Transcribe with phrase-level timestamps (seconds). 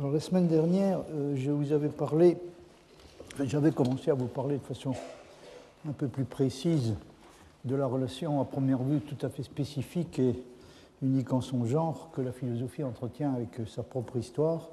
[0.00, 2.38] Alors, la semaine dernière, euh, je vous avais parlé,
[3.44, 4.94] j'avais commencé à vous parler de façon
[5.86, 6.94] un peu plus précise
[7.66, 10.42] de la relation à première vue tout à fait spécifique et
[11.02, 14.70] unique en son genre que la philosophie entretient avec sa propre histoire.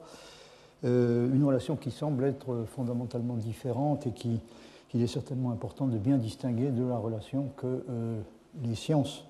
[0.86, 4.40] Euh, une relation qui semble être fondamentalement différente et qui,
[4.88, 8.22] qu'il est certainement important de bien distinguer de la relation que euh,
[8.64, 9.26] les sciences,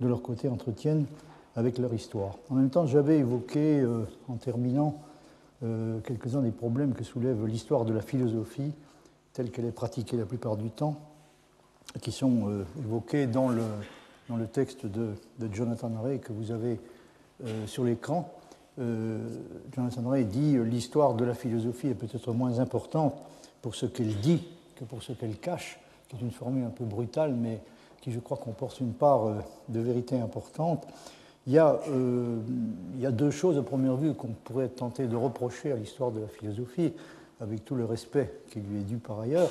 [0.00, 1.06] de leur côté, entretiennent
[1.56, 2.36] avec leur histoire.
[2.50, 5.00] En même temps, j'avais évoqué, euh, en terminant,
[5.60, 8.72] quelques-uns des problèmes que soulève l'histoire de la philosophie,
[9.32, 10.96] telle qu'elle est pratiquée la plupart du temps,
[12.00, 13.64] qui sont évoqués dans le,
[14.28, 16.80] dans le texte de, de Jonathan Ray que vous avez
[17.66, 18.32] sur l'écran.
[18.78, 19.18] Euh,
[19.74, 23.14] Jonathan Ray dit l'histoire de la philosophie est peut-être moins importante
[23.62, 24.42] pour ce qu'elle dit
[24.76, 27.60] que pour ce qu'elle cache, qui est une formule un peu brutale, mais
[28.00, 29.34] qui, je crois, comporte une part euh,
[29.68, 30.86] de vérité importante.
[31.46, 32.38] Il y, a, euh,
[32.94, 36.10] il y a deux choses à première vue qu'on pourrait tenter de reprocher à l'histoire
[36.10, 36.92] de la philosophie,
[37.40, 39.48] avec tout le respect qui lui est dû par ailleurs.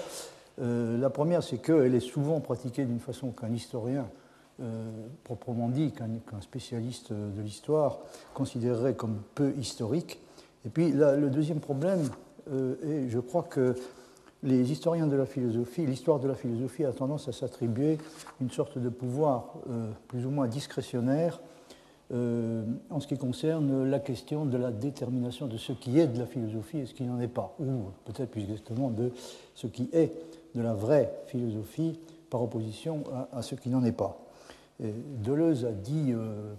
[0.59, 4.05] la première, c'est qu'elle est souvent pratiquée d'une façon qu'un historien
[4.61, 4.91] euh,
[5.23, 7.99] proprement dit qu'un spécialiste de l'histoire
[8.35, 10.19] considérerait comme peu historique.
[10.65, 12.09] Et puis le deuxième problème
[12.51, 13.75] euh, je crois que
[14.41, 17.97] les historiens de la philosophie, l'histoire de la philosophie a tendance à s'attribuer
[18.41, 21.39] une sorte de pouvoir euh, plus ou moins discrétionnaire
[22.11, 26.25] en ce qui concerne la question de la détermination de ce qui est de la
[26.25, 29.11] philosophie et ce qui n'en est pas, ou peut-être plus exactement de
[29.53, 30.11] ce qui est
[30.55, 34.17] de la vraie philosophie par opposition à ce qui n'en est pas.
[34.79, 36.53] Deleuze a dit euh,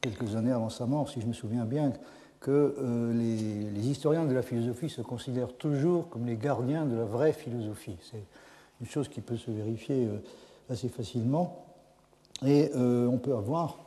[0.00, 1.92] quelques années avant sa mort, si je me souviens bien,
[2.40, 7.04] que euh, les, historiens de la philosophie se considèrent toujours comme les gardiens de la
[7.04, 7.96] vraie philosophie.
[8.02, 8.22] C'est
[8.80, 10.18] une chose qui peut se vérifier euh,
[10.70, 11.62] assez facilement.
[12.44, 13.78] Et on peut avoir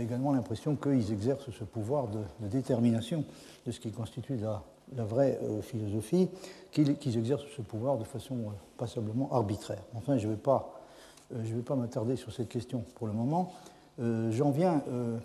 [0.00, 3.24] également l'impression qu'ils exercent ce pouvoir de, détermination
[3.66, 4.62] de ce qui constitue la,
[5.04, 6.28] vraie philosophie,
[6.70, 8.36] qu'ils exercent ce pouvoir de façon
[8.78, 9.82] passablement arbitraire.
[9.94, 10.84] Enfin, je ne vais pas
[11.32, 13.52] euh, pas m'attarder sur cette question pour le moment.
[14.00, 15.16] Euh, j'en viens euh,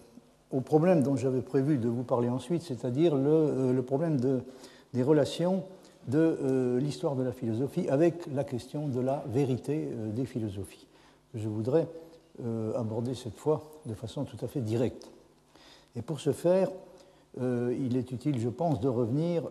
[0.51, 4.17] au problème dont j'avais prévu de vous parler ensuite, c'est-à-dire le, problème
[4.93, 5.63] des relations
[6.07, 10.88] de l'histoire de la philosophie avec la question de la vérité des philosophies.
[11.35, 11.88] Je voudrais
[12.75, 15.09] aborder cette fois de façon tout à fait directe.
[15.95, 16.69] Et pour ce faire,
[17.38, 19.44] il est utile, je pense, de revenir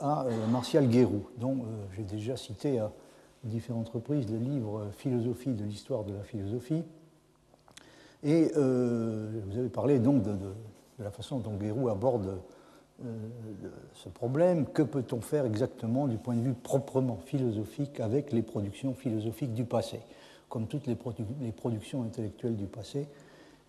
[0.00, 1.64] à Martial Guérou, dont
[1.96, 2.90] j'ai déjà cité à
[3.44, 6.82] différentes reprises le livre Philosophie de l'histoire de la philosophie.
[8.22, 10.36] Et euh, vous avez parlé donc de,
[10.98, 12.38] la façon dont Guérou aborde
[13.04, 13.28] euh,
[13.94, 14.66] ce problème.
[14.66, 19.64] Que peut-on faire exactement du point de vue proprement philosophique avec les productions philosophiques du
[19.64, 20.00] passé?
[20.52, 23.08] Comme toutes les, productions intellectuelles du passé,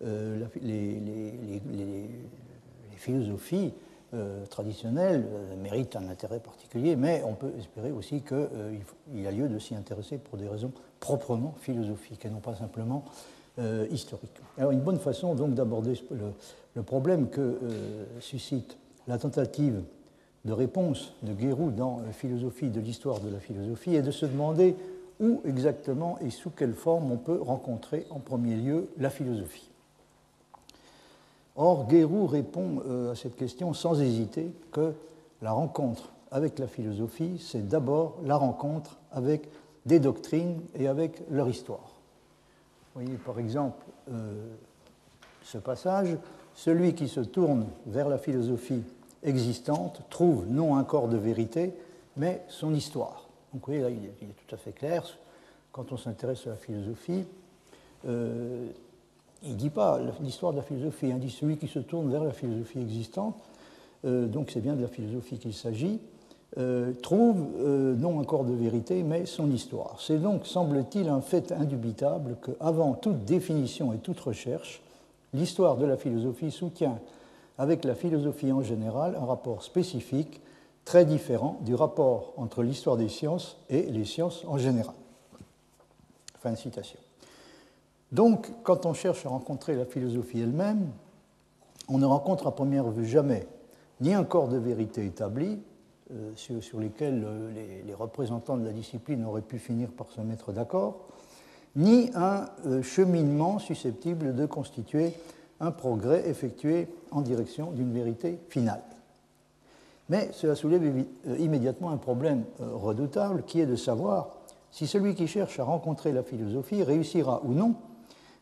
[0.04, 2.10] euh, les,
[2.96, 3.72] philosophies
[4.12, 9.30] euh, traditionnelle euh, mérite un intérêt particulier, mais on peut espérer aussi qu'il y a
[9.30, 13.06] lieu de s'y intéresser pour des raisons proprement philosophiques et non pas simplement
[13.90, 14.36] historiques.
[14.58, 15.94] Alors une bonne façon donc d'aborder
[16.74, 17.58] le, problème que
[18.20, 19.80] suscite la tentative
[20.44, 24.76] de réponse de Guérou dans Philosophie de l'histoire de la philosophie est de se demander
[25.20, 29.70] où exactement et sous quelle forme on peut rencontrer en premier lieu la philosophie.
[31.56, 34.92] Or, Guérou répond euh, à cette question sans hésiter que
[35.40, 39.48] la rencontre avec la philosophie, c'est d'abord la rencontre avec
[39.86, 41.92] des doctrines et avec leur histoire.
[42.94, 44.32] Vous voyez par exemple euh,
[45.42, 46.16] ce passage,
[46.54, 48.82] celui qui se tourne vers la philosophie
[49.22, 51.72] existante trouve non un corps de vérité,
[52.16, 53.23] mais son histoire.
[53.54, 55.04] Donc voyez, là, il est, tout à fait clair,
[55.70, 57.24] quand on s'intéresse à la philosophie,
[58.06, 58.66] euh,
[59.44, 62.24] il ne dit pas l'histoire de la philosophie, il dit celui qui se tourne vers
[62.24, 63.36] la philosophie existante,
[64.04, 66.00] euh, donc c'est bien de la philosophie qu'il s'agit,
[66.58, 67.46] euh, trouve
[67.96, 70.00] non un corps de vérité, mais son histoire.
[70.00, 74.82] C'est donc, semble-t-il, un fait indubitable qu'avant toute définition et toute recherche,
[75.32, 76.98] l'histoire de la philosophie soutient
[77.56, 80.40] avec la philosophie en général un rapport spécifique
[80.84, 84.94] très différent du rapport entre l'histoire des sciences et les sciences en général.
[86.40, 86.98] Fin de citation.
[88.12, 90.90] Donc, quand on cherche à rencontrer la philosophie elle-même,
[91.88, 93.46] on ne rencontre à première vue jamais
[94.00, 95.58] ni un corps de vérité établi,
[96.12, 100.52] euh, sur, lesquels euh, les, représentants de la discipline auraient pu finir par se mettre
[100.52, 101.08] d'accord,
[101.76, 105.14] ni un euh, cheminement susceptible de constituer
[105.60, 108.82] un progrès effectué en direction d'une vérité finale.
[110.08, 111.04] Mais cela soulève
[111.38, 114.28] immédiatement un problème redoutable qui est de savoir
[114.70, 117.74] si celui qui cherche à rencontrer la philosophie réussira ou non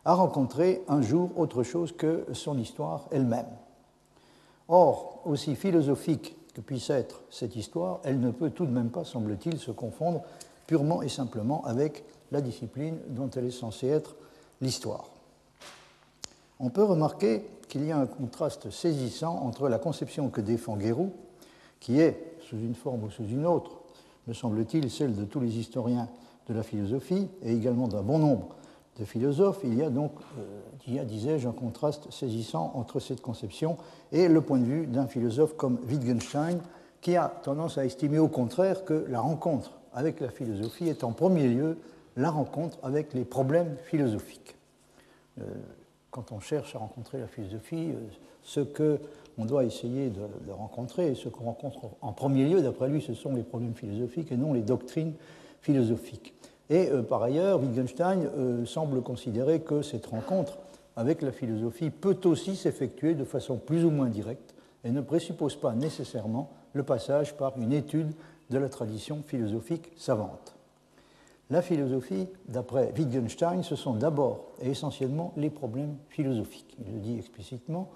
[0.05, 3.47] a rencontré un jour autre chose que son histoire elle-même.
[4.69, 9.05] Or, aussi philosophique que puisse être cette histoire, elle ne peut tout de même pas,
[9.05, 10.23] semble-t-il, se confondre
[10.67, 14.17] purement et simplement avec la discipline dont elle est censée être
[14.61, 15.11] l'histoire.
[16.59, 21.13] On peut remarquer qu'il y a un contraste saisissant entre la conception que défend Guérou,
[21.83, 23.73] qui est, sous une forme ou sous une autre,
[24.29, 26.09] me semble-t-il, celle de tous les historiens
[26.49, 28.55] de la philosophie, et également d'un bon nombre
[29.01, 33.01] de philosophes, il y a donc, euh, il y a, disais-je, un contraste saisissant entre
[33.01, 33.79] cette conception
[34.13, 36.61] et le point de vue d'un philosophe comme Wittgenstein,
[37.01, 41.11] qui a tendance à estimer au contraire que la rencontre avec la philosophie est en
[41.11, 41.79] premier lieu
[42.17, 44.55] la rencontre avec les problèmes philosophiques.
[45.41, 45.45] Euh,
[46.13, 48.09] quand on cherche à rencontrer la philosophie, euh,
[48.43, 48.99] ce que
[49.39, 53.15] on doit essayer de, rencontrer, et ce qu'on rencontre en premier lieu, d'après lui, ce
[53.15, 55.15] sont les problèmes philosophiques et non les doctrines
[55.63, 56.35] philosophiques.
[56.71, 60.59] Et euh, par ailleurs, Wittgenstein euh, semble considérer que cette rencontre
[60.97, 64.55] avec la philosophie peut aussi s'effectuer de façon plus ou moins directe
[64.85, 68.13] et ne présuppose pas nécessairement le passage par une étude
[68.51, 70.55] de la tradition philosophique savante.
[71.51, 76.77] La philosophie, d'après Wittgenstein, ce sont d'abord et essentiellement les problèmes philosophiques.
[76.87, 77.91] Il le dit explicitement,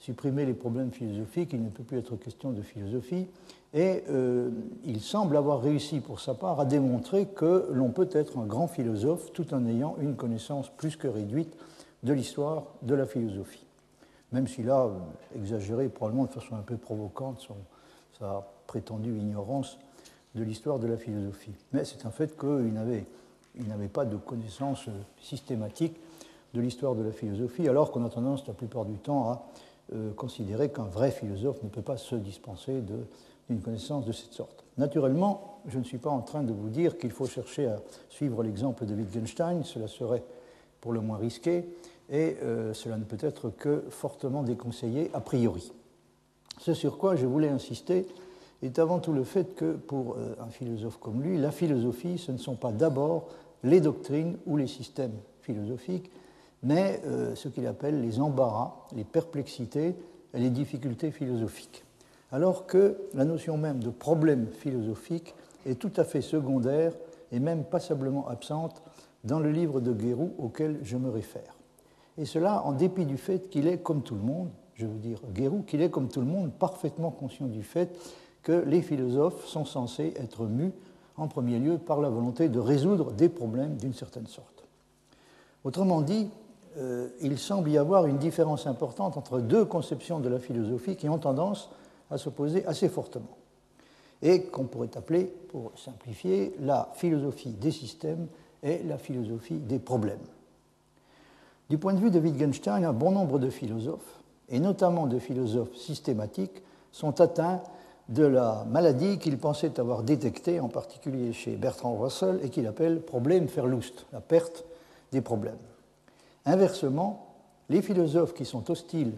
[0.00, 3.28] supprimer les problèmes philosophiques, il ne peut plus être question de philosophie,
[3.72, 4.50] et euh,
[4.84, 8.66] il semble avoir réussi pour sa part à démontrer que l'on peut être un grand
[8.66, 11.54] philosophe tout en ayant une connaissance plus que réduite
[12.02, 13.66] de l'histoire de la philosophie.
[14.32, 14.90] Même s'il a
[15.36, 17.46] exagéré probablement de façon un peu provocante
[18.18, 19.78] sa prétendue ignorance
[20.34, 21.54] de l'histoire de la philosophie.
[21.72, 23.06] Mais c'est un fait qu'il n'avait,
[23.88, 25.96] pas de connaissance euh, systématique
[26.54, 29.46] de l'histoire de la philosophie, alors qu'on a tendance la plupart du temps à
[30.16, 33.06] considérer qu'un vrai philosophe ne peut pas se dispenser de
[33.50, 34.64] une connaissance de cette sorte.
[34.78, 38.42] Naturellement, je ne suis pas en train de vous dire qu'il faut chercher à suivre
[38.42, 40.22] l'exemple de Wittgenstein, cela serait
[40.80, 41.68] pour le moins risqué,
[42.08, 45.72] et euh, cela ne peut être que fortement déconseillé a priori.
[46.58, 48.06] Ce sur quoi je voulais insister
[48.62, 52.32] est avant tout le fait que pour euh, un philosophe comme lui, la philosophie, ce
[52.32, 53.28] ne sont pas d'abord
[53.62, 56.10] les doctrines ou les systèmes philosophiques,
[56.62, 59.94] mais euh, ce qu'il appelle les embarras, les perplexités
[60.34, 61.84] et les difficultés philosophiques
[62.32, 65.34] alors que la notion même de problème philosophique
[65.66, 66.92] est tout à fait secondaire
[67.32, 68.82] et même passablement absente
[69.24, 71.56] dans le livre de Guérou auquel je me réfère.
[72.18, 75.20] Et cela en dépit du fait qu'il est, comme tout le monde, je veux dire
[75.32, 77.96] Guérou, qu'il est, comme tout le monde, parfaitement conscient du fait
[78.42, 80.72] que les philosophes sont censés être mus,
[81.16, 84.64] en premier lieu, par la volonté de résoudre des problèmes d'une certaine sorte.
[85.64, 86.30] Autrement dit,
[86.78, 91.08] euh, il semble y avoir une différence importante entre deux conceptions de la philosophie qui
[91.08, 91.70] ont tendance
[92.10, 93.36] à s'opposer assez fortement,
[94.22, 98.26] et qu'on pourrait appeler, pour simplifier, la philosophie des systèmes
[98.62, 100.18] et la philosophie des problèmes.
[101.68, 105.76] Du point de vue de Wittgenstein, un bon nombre de philosophes, et notamment de philosophes
[105.76, 106.62] systématiques,
[106.92, 107.62] sont atteints
[108.08, 113.00] de la maladie qu'il pensait avoir détectée, en particulier chez Bertrand Russell, et qu'il appelle
[113.00, 114.64] problème Verlust, la perte
[115.12, 115.69] des problèmes.
[116.50, 117.26] Inversement,
[117.68, 119.12] les philosophes qui sont hostiles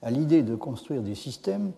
[0.00, 1.72] à l'idée de construire des systèmes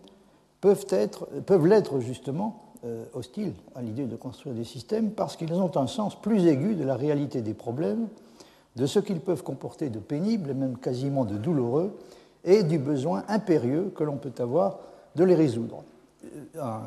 [0.60, 5.54] peuvent être, peuvent l'être justement euh, hostiles à l'idée de construire des systèmes parce qu'ils
[5.54, 8.08] ont un sens plus aigu de la réalité des problèmes,
[8.76, 11.98] de ce qu'ils peuvent comporter de pénible et même quasiment de douloureux,
[12.44, 14.80] et du besoin impérieux que l'on peut avoir
[15.16, 15.82] de les résoudre.
[16.56, 16.78] Euh,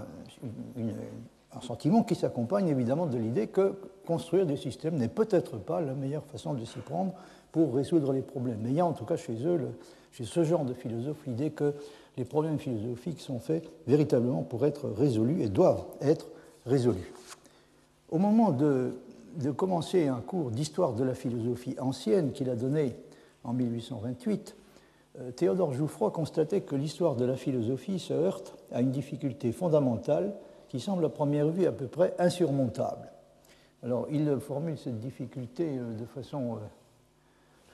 [1.55, 5.93] un sentiment qui s'accompagne évidemment de l'idée que construire des systèmes n'est peut-être pas la
[5.93, 7.13] meilleure façon de s'y prendre
[7.53, 8.57] pour résoudre les problèmes.
[8.61, 9.61] Mais il y a en tout cas chez eux,
[10.11, 11.73] chez ce genre de philosophes, l'idée que
[12.17, 16.27] les problèmes philosophiques sont faits véritablement pour être résolus et doivent être
[16.65, 17.13] résolus.
[18.09, 18.93] Au moment de,
[19.55, 22.95] commencer un cours d'histoire de la philosophie ancienne qu'il a donné
[23.43, 24.55] en 1828,
[25.19, 30.33] euh, Théodore Jouffroy constatait que l'histoire de la philosophie se heurte à une difficulté fondamentale
[30.69, 33.11] qui semble à première vue à peu près insurmontable.
[33.83, 36.57] Alors il formule cette difficulté euh, de façon euh,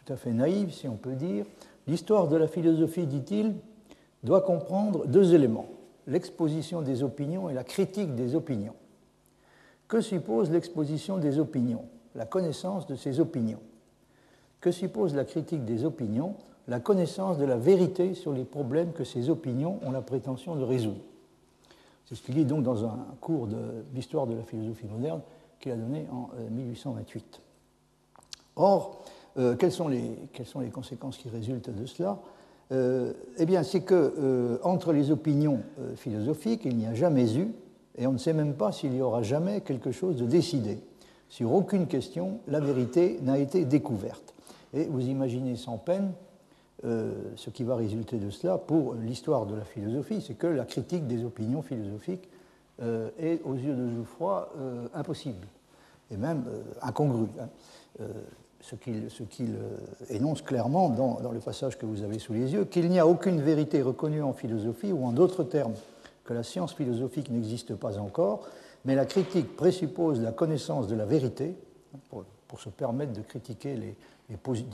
[0.09, 1.45] tout fait naïve, si on peut dire.
[1.87, 3.53] L'histoire de la philosophie, dit-il,
[4.23, 5.67] doit comprendre deux éléments,
[6.07, 8.75] l'exposition des opinions et la critique des opinions.
[9.87, 11.85] Que suppose l'exposition des opinions?
[12.15, 13.61] La connaissance de ces opinions.
[14.61, 16.35] Que suppose la critique des opinions?
[16.67, 20.63] La connaissance de la vérité sur les problèmes que ces opinions ont la prétention de
[20.63, 21.01] résoudre.
[22.05, 25.21] C'est ce qu'il dit donc dans un cours de, de, la philosophie moderne
[25.59, 27.39] qu'il a donné en 1828.
[27.39, 28.21] Euh,
[28.55, 29.03] Or,
[29.37, 32.19] euh, quelles, sont les, conséquences qui résultent de cela
[32.71, 35.61] euh, eh bien, c'est que euh, entre les opinions
[35.95, 37.47] philosophiques, il n'y a jamais eu,
[37.97, 40.77] et on ne sait même pas s'il y aura jamais quelque chose de décidé.
[41.29, 44.35] Sur aucune question, la vérité n'a été découverte.
[44.73, 46.11] Et vous imaginez sans peine
[46.83, 51.07] ce qui va résulter de cela pour l'histoire de la philosophie, c'est que la critique
[51.07, 52.29] des opinions philosophiques
[52.81, 54.47] est, aux yeux de Jouffroy,
[54.93, 55.45] impossible,
[56.11, 56.45] et même
[56.81, 57.27] incongru.
[57.39, 58.05] Hein
[58.61, 59.77] ce qu'il euh,
[60.09, 63.41] énonce clairement dans, le passage que vous avez sous les yeux, qu'il n'y a aucune
[63.41, 65.73] vérité reconnue en philosophie, ou en d'autres termes,
[66.23, 68.47] que la science philosophique n'existe pas encore,
[68.85, 71.55] mais la critique présuppose la connaissance de la vérité,
[72.09, 73.95] pour, se permettre de critiquer les,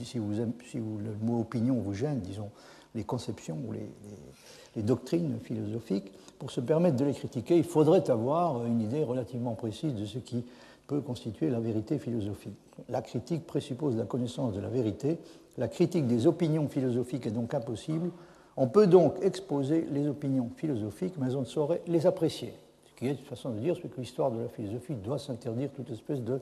[0.04, 2.50] si, vous, le mot opinion vous gêne, disons,
[2.94, 8.66] les conceptions ou les doctrines philosophiques, pour se permettre de les critiquer, il faudrait avoir
[8.66, 10.46] une idée relativement précise de ce qui
[10.88, 12.58] peut constituer la vérité philosophique.
[12.90, 15.20] La critique présuppose la connaissance de la vérité.
[15.58, 18.12] La critique des opinions philosophiques est donc impossible.
[18.58, 22.54] On peut donc exposer les opinions philosophiques, mais on ne saurait les apprécier.
[22.86, 25.90] Ce qui est une façon de dire que l'histoire de la philosophie doit s'interdire toute
[25.90, 26.40] espèce de,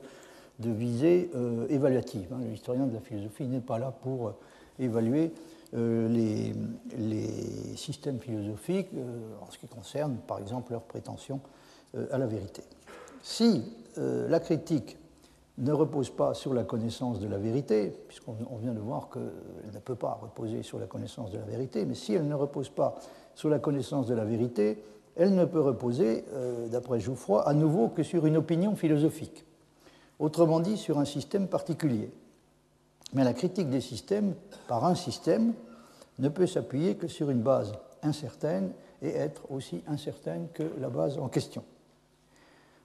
[0.60, 2.32] de visée euh, évaluative.
[2.32, 2.40] Hein.
[2.48, 4.36] L'historien de la philosophie n'est pas là pour euh,
[4.78, 5.32] évaluer
[5.74, 6.54] euh, les,
[6.96, 8.90] les, systèmes philosophiques
[9.42, 11.40] en ce qui concerne, par exemple, leurs prétentions
[12.10, 12.62] à la vérité.
[13.22, 13.62] Si
[13.98, 14.98] euh, la critique
[15.58, 19.22] ne repose pas sur la connaissance de la vérité, puisqu'on vient de voir qu'elle
[19.72, 22.68] ne peut pas reposer sur la connaissance de la vérité, mais si elle ne repose
[22.68, 22.96] pas
[23.34, 24.82] sur la connaissance de la vérité,
[25.16, 29.44] elle ne peut reposer, euh, d'après Jouffroy, à nouveau que sur une opinion philosophique,
[30.18, 32.10] autrement dit sur un système particulier.
[33.12, 34.34] Mais la critique des systèmes
[34.66, 35.54] par un système
[36.18, 37.72] ne peut s'appuyer que sur une base
[38.02, 38.72] incertaine
[39.02, 41.62] et être aussi incertaine que la base en question.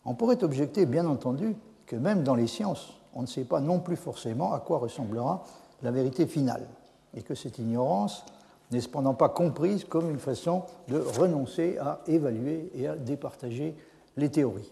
[0.05, 3.79] On pourrait objecter, bien entendu, que même dans les sciences, on ne sait pas non
[3.79, 5.43] plus forcément à quoi ressemblera
[5.81, 6.67] la vérité finale,
[7.15, 8.25] et que cette ignorance
[8.71, 13.75] n'est cependant pas comprise comme une façon de renoncer à évaluer et à départager
[14.15, 14.71] les théories.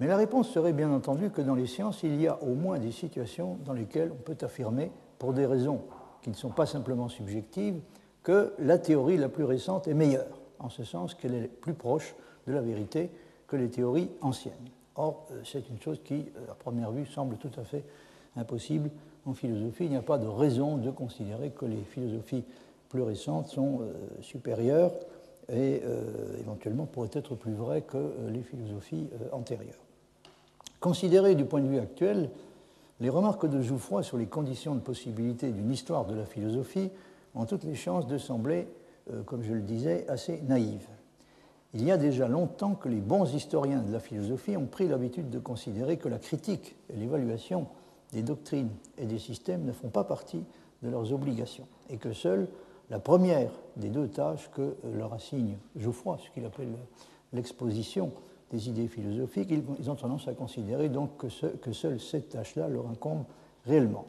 [0.00, 2.78] Mais la réponse serait bien entendu que dans les sciences, il y a au moins
[2.78, 5.80] des situations dans lesquelles on peut affirmer, pour des raisons
[6.20, 7.80] qui ne sont pas simplement subjectives,
[8.22, 12.14] que la théorie la plus récente est meilleure, en ce sens qu'elle est plus proche
[12.46, 13.10] de la vérité
[13.46, 14.54] que les théories anciennes.
[14.96, 17.84] Or, euh, c'est une chose qui, euh, à première vue, semble tout à fait
[18.36, 18.90] impossible
[19.26, 19.84] en philosophie.
[19.84, 22.44] Il n'y a pas de raison de considérer que les philosophies
[22.88, 24.92] plus récentes sont euh, supérieures
[25.52, 25.82] et
[26.40, 29.74] éventuellement pourraient être plus vraies que les philosophies antérieures.
[30.80, 32.30] Considérées du point de vue actuel,
[32.98, 36.88] les remarques de Jouffroy sur les conditions de possibilité d'une histoire de la philosophie
[37.34, 38.66] ont toutes les chances de sembler,
[39.26, 40.88] comme je le disais, assez naïves.
[41.74, 45.28] Il y a déjà longtemps que les bons historiens de la philosophie ont pris l'habitude
[45.28, 47.66] de considérer que la critique et l'évaluation
[48.12, 50.44] des doctrines et des systèmes ne font pas partie
[50.82, 52.46] de leurs obligations et que seule
[52.90, 56.74] la première des deux tâches que leur assigne Geoffroy, ce qu'il appelle
[57.32, 58.12] l'exposition
[58.52, 62.86] des idées philosophiques, ils ont tendance à considérer donc que, que seule cette tâche-là leur
[62.88, 63.24] incombe
[63.66, 64.06] réellement.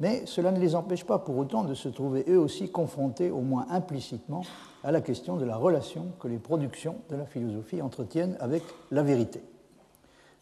[0.00, 3.40] Mais cela ne les empêche pas pour autant de se trouver eux aussi confrontés, au
[3.40, 4.42] moins implicitement,
[4.84, 8.62] à la question de la relation que les productions de la philosophie entretiennent avec
[8.92, 9.42] la vérité.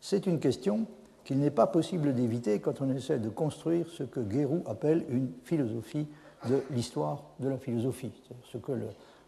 [0.01, 0.87] C'est une question
[1.25, 5.33] qu'il n'est pas possible d'éviter quand on essaie de construire ce que Guérou appelle une
[5.43, 6.07] philosophie
[6.49, 8.13] de l'histoire de la philosophie,
[8.45, 8.73] ce que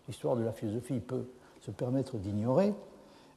[0.06, 1.25] l'histoire de la philosophie peut
[1.61, 2.75] se permettre d'ignorer,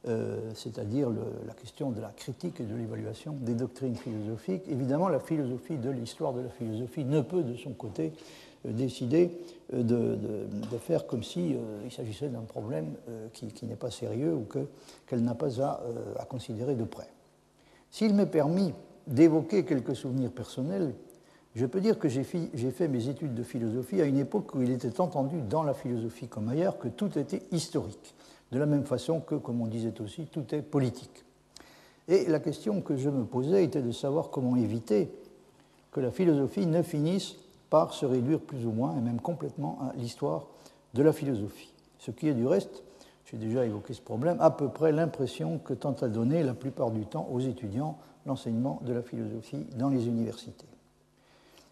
[0.08, 1.10] euh, c'est-à-dire
[1.46, 4.64] la question de la critique et de l'évaluation des doctrines philosophiques.
[4.68, 8.12] Évidemment, la philosophie de l'histoire de la philosophie ne peut de son côté
[8.66, 9.30] euh, décider
[9.72, 12.94] euh, de, faire comme s'il il s'agissait d'un problème
[13.32, 14.44] qui, n'est pas sérieux ou
[15.06, 17.08] qu'elle n'a pas à, considérer de près.
[17.92, 18.74] S'il m'est permis
[19.06, 20.94] d'évoquer quelques souvenirs personnels,
[21.54, 24.72] je peux dire que j'ai fait mes études de philosophie à une époque où il
[24.72, 28.16] était entendu dans la philosophie comme ailleurs que tout était historique
[28.52, 31.24] de la même façon que, comme on disait aussi, tout est politique.
[32.06, 35.10] Et la question que je me posais était de savoir comment éviter
[35.90, 37.36] que la philosophie ne finisse
[37.70, 40.46] par se réduire plus ou moins, et même complètement, à l'histoire
[40.92, 41.72] de la philosophie.
[41.98, 42.82] Ce qui est du reste,
[43.24, 46.90] j'ai déjà évoqué ce problème, à peu près l'impression que tente à donner la plupart
[46.90, 50.66] du temps aux étudiants l'enseignement de la philosophie dans les universités.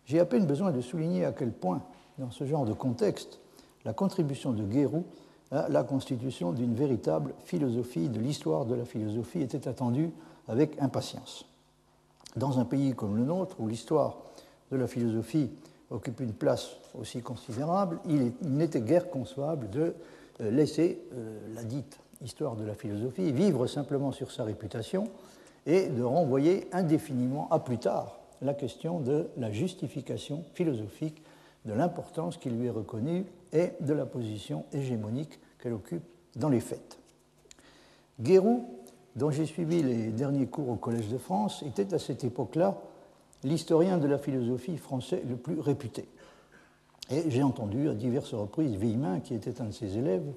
[0.06, 1.82] J'ai à peine besoin de souligner à quel point,
[2.18, 3.38] dans ce genre de contexte,
[3.84, 5.04] la contribution de Guérou
[5.52, 10.10] la constitution d'une véritable philosophie de l'histoire de la philosophie était attendue
[10.48, 11.44] avec impatience.
[12.36, 14.18] Dans un pays comme le nôtre, où l'histoire
[14.70, 15.50] de la philosophie
[15.90, 19.94] occupe une place aussi considérable, il n'était guère concevable de
[20.40, 25.08] euh, laisser euh, la dite histoire de la philosophie vivre simplement sur sa réputation
[25.66, 31.22] et de renvoyer indéfiniment à plus tard la question de la justification philosophique
[31.64, 36.04] de l'importance qui lui est reconnue et de la position hégémonique qu'elle occupe
[36.36, 36.98] dans les faits.
[38.20, 38.68] Guérou,
[39.16, 42.78] dont j'ai suivi les derniers cours au Collège de France, était à cette époque-là
[43.42, 46.06] l'historien de la philosophie français le plus réputé.
[47.10, 50.30] Et j'ai entendu à diverses reprises Villemin, qui était un de ses élèves,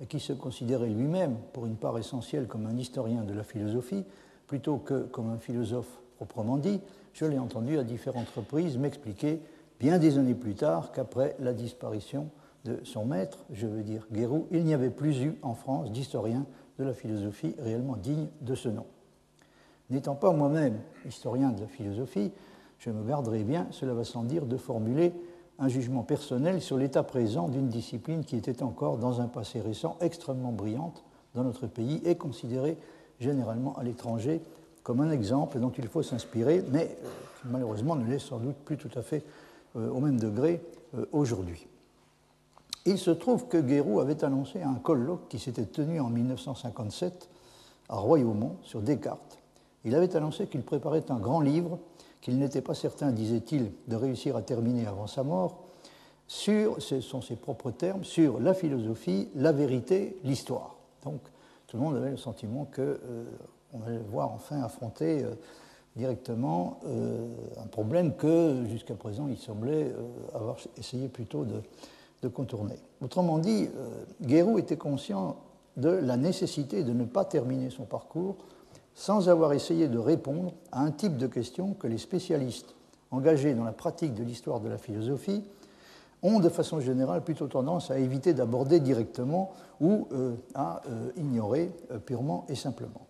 [0.00, 4.04] et qui se considérait lui-même, pour une part essentielle, comme un historien de la philosophie,
[4.46, 6.80] plutôt que comme un philosophe proprement dit,
[7.14, 9.40] je l'ai entendu à différentes reprises m'expliquer,
[9.80, 12.28] bien des années plus tard, qu'après la disparition
[12.64, 16.46] de son maître, je veux dire Guérou, il n'y avait plus eu en France d'historien
[16.78, 18.86] de la philosophie réellement digne de ce nom.
[19.90, 22.32] N'étant pas moi-même historien de la philosophie,
[22.78, 25.12] je me garderai bien, cela va sans dire, de formuler
[25.58, 29.96] un jugement personnel sur l'état présent d'une discipline qui était encore, dans un passé récent,
[30.00, 31.04] extrêmement brillante
[31.34, 32.76] dans notre pays et considérée
[33.20, 34.40] généralement à l'étranger
[34.82, 38.56] comme un exemple dont il faut s'inspirer, mais qui euh, malheureusement ne l'est sans doute
[38.64, 39.22] plus tout à fait
[39.76, 40.60] euh, au même degré
[40.96, 41.66] euh, aujourd'hui.
[42.84, 47.28] Il se trouve que Guérou avait annoncé un colloque qui s'était tenu en 1957
[47.88, 49.38] à Royaumont sur Descartes.
[49.84, 51.78] Il avait annoncé qu'il préparait un grand livre
[52.20, 55.64] qu'il n'était pas certain, disait-il, de réussir à terminer avant sa mort,
[56.28, 60.76] sur, ce sont ses propres termes, sur la philosophie, la vérité, l'histoire.
[61.04, 61.20] Donc
[61.66, 63.24] tout le monde avait le sentiment qu'on euh,
[63.86, 65.34] allait voir enfin affronter euh,
[65.96, 67.26] directement euh,
[67.62, 69.92] un problème que jusqu'à présent il semblait
[70.32, 71.60] avoir essayé plutôt de,
[72.28, 72.76] contourner.
[73.00, 73.68] Autrement dit,
[74.22, 75.36] Guérou était conscient
[75.76, 78.36] de la nécessité de ne pas terminer son parcours
[78.94, 82.74] sans avoir essayé de répondre à un type de question que les spécialistes
[83.10, 85.42] engagés dans la pratique de l'histoire de la philosophie
[86.22, 91.70] ont de façon générale plutôt tendance à éviter d'aborder directement ou euh, à euh, ignorer
[91.90, 93.06] euh, purement et simplement.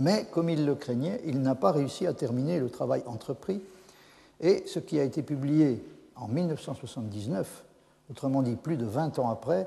[0.00, 3.60] Mais comme il le craignait, il n'a pas réussi à terminer le travail entrepris
[4.40, 5.84] et ce qui a été publié
[6.16, 7.64] en 1979,
[8.12, 9.66] autrement dit plus de 20 ans après,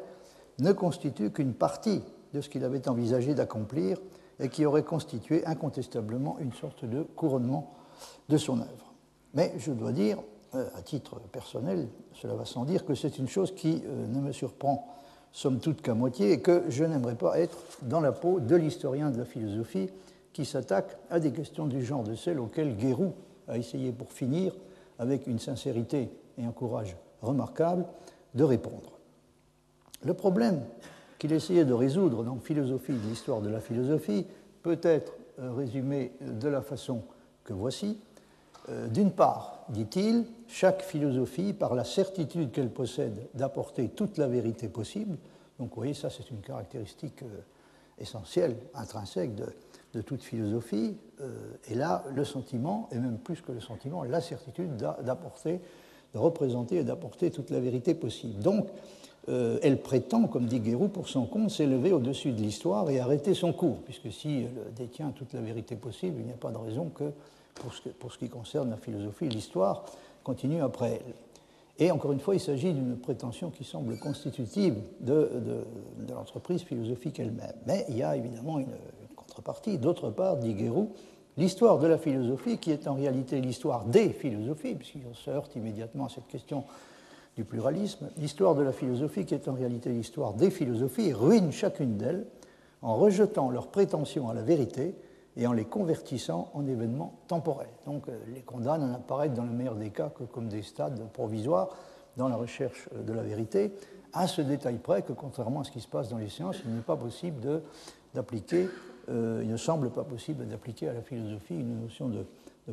[0.60, 2.02] ne constitue qu'une partie
[2.34, 3.98] de ce qu'il avait envisagé d'accomplir
[4.40, 7.74] et qui aurait constitué incontestablement une sorte de couronnement
[8.30, 8.94] de son œuvre.
[9.34, 10.20] Mais je dois dire,
[10.54, 14.22] euh, à titre personnel, cela va sans dire que c'est une chose qui euh, ne
[14.22, 14.88] me surprend
[15.32, 19.10] somme toute qu'à moitié et que je n'aimerais pas être dans la peau de l'historien
[19.10, 19.90] de la philosophie
[20.34, 23.14] qui s'attaque à des questions du genre de celles auxquelles Guérou
[23.48, 24.54] a essayé pour finir,
[25.00, 27.86] avec une sincérité et un courage remarquables,
[28.36, 29.00] de répondre.
[30.04, 30.62] Le problème
[31.18, 34.28] qu'il essayait de résoudre dans Philosophie de l'histoire de la philosophie
[34.62, 37.02] peut être euh, résumé de la façon
[37.44, 37.98] que voici.
[38.70, 44.68] Euh, d'une part, dit-il, chaque philosophie, par la certitude qu'elle possède d'apporter toute la vérité
[44.68, 45.18] possible,
[45.60, 47.42] donc vous voyez, ça c'est une caractéristique euh,
[47.98, 50.98] essentielle, intrinsèque de, toute philosophie,
[51.70, 55.62] et là, le sentiment, et même plus que le sentiment, la certitude d'apporter,
[56.16, 58.42] de représenter et d'apporter toute la vérité possible.
[58.42, 58.68] Donc,
[59.28, 63.34] euh, elle prétend, comme dit Guérou, pour son compte, s'élever au-dessus de l'histoire et arrêter
[63.34, 66.58] son cours, puisque si elle détient toute la vérité possible, il n'y a pas de
[66.58, 67.12] raison que,
[68.00, 69.84] pour ce, qui concerne la philosophie, l'histoire
[70.24, 71.14] continue après elle.
[71.86, 75.30] Et encore une fois, il s'agit d'une prétention qui semble constitutive de,
[76.08, 77.56] l'entreprise philosophique elle-même.
[77.68, 79.78] Mais il y a évidemment une, une contrepartie.
[79.78, 80.92] D'autre part, dit Guérou,
[81.38, 86.06] l'histoire de la philosophie, qui est en réalité l'histoire des philosophies, puisqu'on se heurte immédiatement
[86.06, 86.64] à cette question
[87.36, 91.98] du pluralisme, l'histoire de la philosophie, qui est en réalité l'histoire des philosophies, ruine chacune
[91.98, 92.26] d'elles
[92.82, 94.96] en rejetant leurs prétentions à la vérité
[95.38, 97.68] et en les convertissant en événements temporels.
[97.86, 101.70] Donc euh, les condamne à dans le meilleur des cas que comme des stades provisoires
[102.16, 103.74] dans la recherche de la vérité,
[104.14, 106.74] à ce détail près que contrairement à ce qui se passe dans les sciences, il
[106.74, 107.62] n'est pas possible
[108.14, 108.70] d'appliquer,
[109.10, 112.26] euh, il ne semble pas possible d'appliquer à la philosophie une notion de,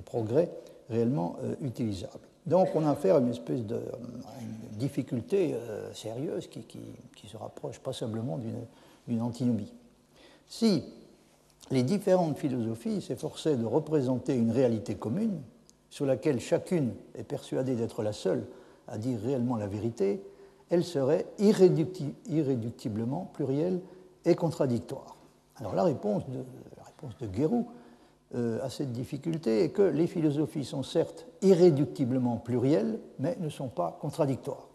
[0.05, 0.51] progrès
[0.89, 2.27] réellement euh, utilisable.
[2.47, 3.81] Donc on a affaire à une espèce de
[4.73, 6.65] difficulté euh, sérieuse qui,
[7.29, 8.39] se rapproche passablement
[9.07, 9.73] d'une antinomie.
[10.49, 10.83] Si
[11.71, 15.41] les différentes philosophies s'efforçaient de représenter une réalité commune,
[15.93, 18.47] sur laquelle chacune est persuadée d'être la seule
[18.89, 20.23] à dire réellement la vérité,
[20.71, 23.81] elles seraient irréductiblement plurielles
[24.25, 25.12] et contradictoires.
[25.63, 26.45] Alors la réponse de,
[27.21, 27.69] la Guérou
[28.35, 33.69] euh, à cette difficulté est que les philosophies sont certes irréductiblement plurielles, mais ne sont
[33.69, 34.67] pas contradictoires.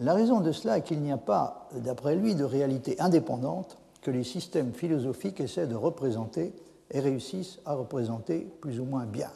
[0.00, 4.10] La raison de cela est qu'il n'y a pas, d'après lui, de réalité indépendante que
[4.10, 6.52] les systèmes philosophiques essaient de représenter
[6.90, 9.30] et réussissent à représenter plus ou moins bien.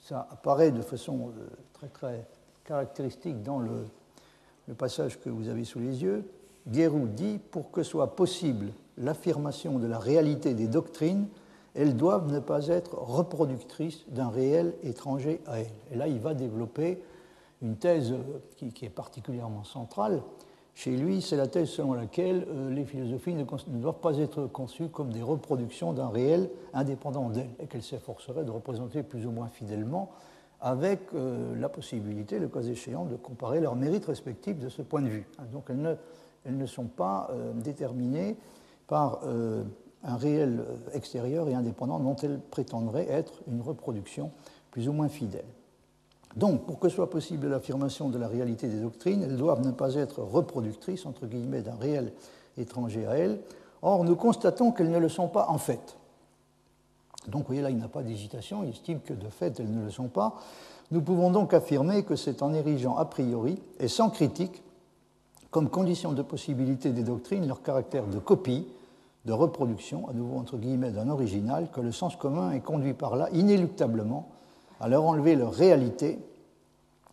[0.00, 2.26] Ça apparaît de façon euh, très très
[2.64, 3.84] caractéristique dans le,
[4.68, 6.24] le passage que vous avez sous les yeux.
[6.66, 11.26] Guérou dit Pour que soit possible l'affirmation de la réalité des doctrines,
[11.74, 15.72] elles doivent ne pas être reproductrices d'un réel étranger à elles.
[15.92, 16.98] Et là, il va développer
[17.62, 18.14] une thèse
[18.56, 20.22] qui, est particulièrement centrale.
[20.74, 23.44] Chez lui, c'est la thèse selon laquelle euh, les philosophies ne,
[23.78, 28.50] doivent pas être conçues comme des reproductions d'un réel indépendant d'elles, et qu'elles s'efforceraient de
[28.50, 30.10] représenter plus ou moins fidèlement
[30.60, 35.02] avec euh, la possibilité, le cas échéant, de comparer leurs mérites respectifs de ce point
[35.02, 35.26] de vue.
[35.52, 38.36] Donc elles ne, sont pas euh, déterminées
[38.86, 39.64] par euh,
[40.04, 44.30] un réel extérieur et indépendant dont elles prétendraient être une reproduction
[44.70, 45.46] plus ou moins fidèle.
[46.36, 49.94] Donc, pour que soit possible l'affirmation de la réalité des doctrines, elles doivent ne pas
[49.94, 52.12] être reproductrices, entre guillemets, d'un réel
[52.58, 53.40] étranger à elles.
[53.80, 55.96] Or, nous constatons qu'elles ne le sont pas en fait.
[57.28, 59.72] Donc, vous voyez, là, il n'y a pas d'hésitation, il estime que de fait, elles
[59.72, 60.36] ne le sont pas.
[60.90, 64.62] Nous pouvons donc affirmer que c'est en érigeant a priori et sans critique
[65.50, 68.66] comme condition de possibilité des doctrines leur caractère de copie,
[69.26, 73.16] de reproduction, à nouveau entre guillemets, d'un original, que le sens commun est conduit par
[73.16, 74.28] là inéluctablement
[74.80, 76.18] à leur enlever leur réalité,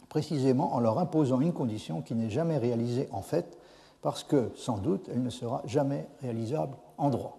[0.10, 3.58] précisément en leur imposant une condition qui n'est jamais réalisée en fait,
[4.04, 7.38] parce que sans doute elle ne sera jamais réalisable en droit.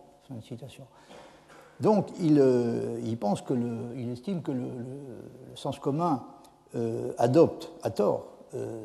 [1.80, 3.54] Donc, il, euh, pense que
[3.96, 4.70] il estime que le,
[5.54, 6.24] sens commun
[6.74, 8.84] euh, adopte, à tort, euh,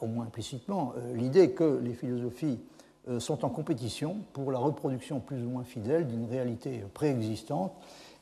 [0.00, 2.60] au moins implicitement, l'idée que les philosophies
[3.18, 7.72] sont en compétition pour la reproduction plus ou moins fidèle d'une réalité préexistante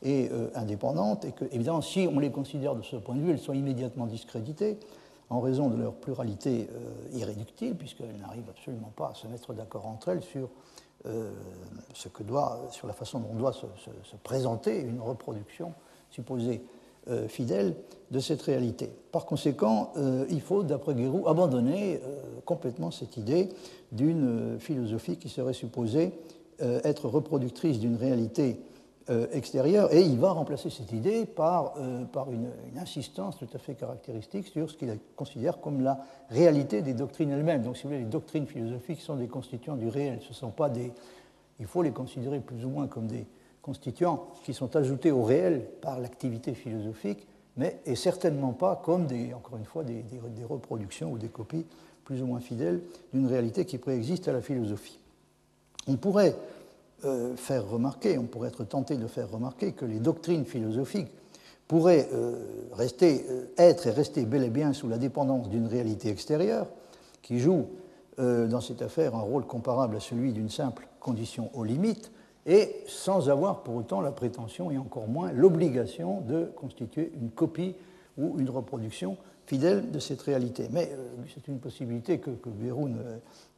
[0.03, 3.39] et indépendante, et que, évidemment, si on les considère de ce point de vue, elles
[3.39, 4.77] sont immédiatement discréditées
[5.29, 6.69] en raison de leur pluralité
[7.13, 10.49] irréductible, puisqu'elles n'arrivent absolument pas à se mettre d'accord entre elles sur
[11.05, 11.31] euh,
[11.93, 13.65] ce que doit, sur la façon dont doit se,
[14.23, 15.73] présenter une reproduction
[16.09, 16.63] supposée
[17.09, 17.75] euh, fidèle
[18.11, 18.89] de cette réalité.
[19.11, 21.99] Par conséquent, euh, il faut, d'après Guérou, abandonner
[22.45, 23.49] complètement cette idée
[23.91, 26.13] d'une philosophie qui serait supposée
[26.59, 28.59] être reproductrice d'une réalité
[29.09, 33.57] euh, extérieur, et il va remplacer cette idée par, euh, par une, insistance tout à
[33.57, 37.61] fait caractéristique sur ce qu'il considère comme la réalité des doctrines elles-mêmes.
[37.61, 40.19] Donc, si vous voulez, les doctrines philosophiques sont des constituants du réel.
[40.27, 40.91] Ce sont pas des.
[41.61, 43.25] Il faut les considérer plus ou moins comme des
[43.67, 47.27] constituants qui sont ajoutés au réel par l'activité philosophique,
[47.57, 50.05] mais et certainement pas comme des, encore une fois, des,
[50.49, 51.65] reproductions ou des copies
[52.05, 52.79] plus ou moins fidèles
[53.13, 54.99] d'une réalité qui préexiste à la philosophie.
[55.85, 56.33] On pourrait
[57.03, 61.11] euh, faire remarquer, on pourrait être tenté de faire remarquer que les doctrines philosophiques
[61.67, 66.07] pourraient euh, rester, euh, être et rester bel et bien sous la dépendance d'une réalité
[66.07, 66.67] extérieure
[67.21, 67.65] qui joue
[68.17, 72.09] dans cette affaire un rôle comparable à celui d'une simple condition aux limites
[72.47, 77.75] et sans avoir pour autant la prétention et encore moins l'obligation de constituer une copie
[78.17, 80.67] ou une reproduction fidèle de cette réalité.
[80.71, 80.91] Mais
[81.33, 82.87] c'est une possibilité que, que ne,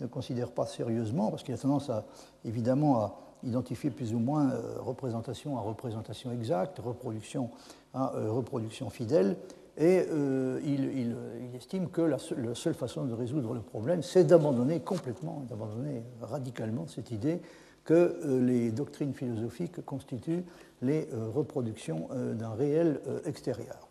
[0.02, 2.06] ne, considère pas sérieusement parce qu'il a tendance à,
[2.43, 7.49] évidemment à identifier plus ou moins euh, représentation à représentation exacte, reproduction
[7.93, 9.38] à euh, reproduction fidèle,
[9.78, 11.15] et euh, il,
[11.56, 17.12] estime que la seule, façon de résoudre le problème, c'est d'abandonner complètement, d'abandonner radicalement cette
[17.12, 17.41] idée
[17.89, 20.43] que les doctrines philosophiques constituent
[20.84, 23.89] les reproductions d'un réel extérieur.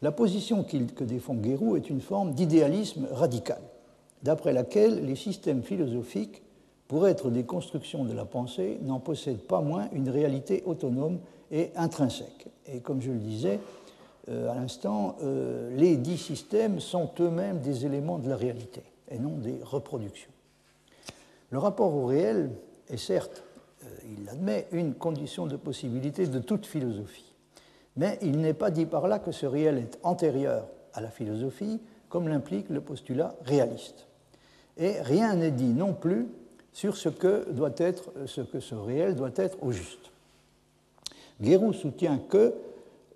[0.00, 3.60] La position que défend Guérou est une forme d'idéalisme radical,
[4.22, 6.42] d'après laquelle les systèmes philosophiques
[6.88, 11.18] pour être des constructions de la pensée, n'en possèdent pas moins une réalité autonome
[11.50, 12.46] et intrinsèque.
[12.66, 13.60] Et comme je le disais
[14.30, 19.18] euh, à l'instant, euh, les dix systèmes sont eux-mêmes des éléments de la réalité et
[19.18, 20.30] non des reproductions.
[21.50, 22.50] Le rapport au réel
[22.90, 23.42] est certes,
[23.84, 27.32] euh, il l'admet, une condition de possibilité de toute philosophie.
[27.96, 31.80] Mais il n'est pas dit par là que ce réel est antérieur à la philosophie,
[32.08, 34.06] comme l'implique le postulat réaliste.
[34.76, 36.28] Et rien n'est dit non plus
[36.72, 40.12] sur ce que, doit être, ce que ce réel doit être au juste.
[41.40, 42.54] Guérou soutient que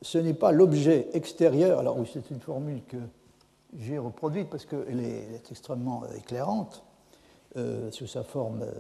[0.01, 2.97] ce n'est pas l'objet extérieur, alors oui, c'est une formule que
[3.79, 6.83] j'ai reproduite parce qu'elle est, extrêmement éclairante,
[7.57, 8.73] euh, sous sa forme euh,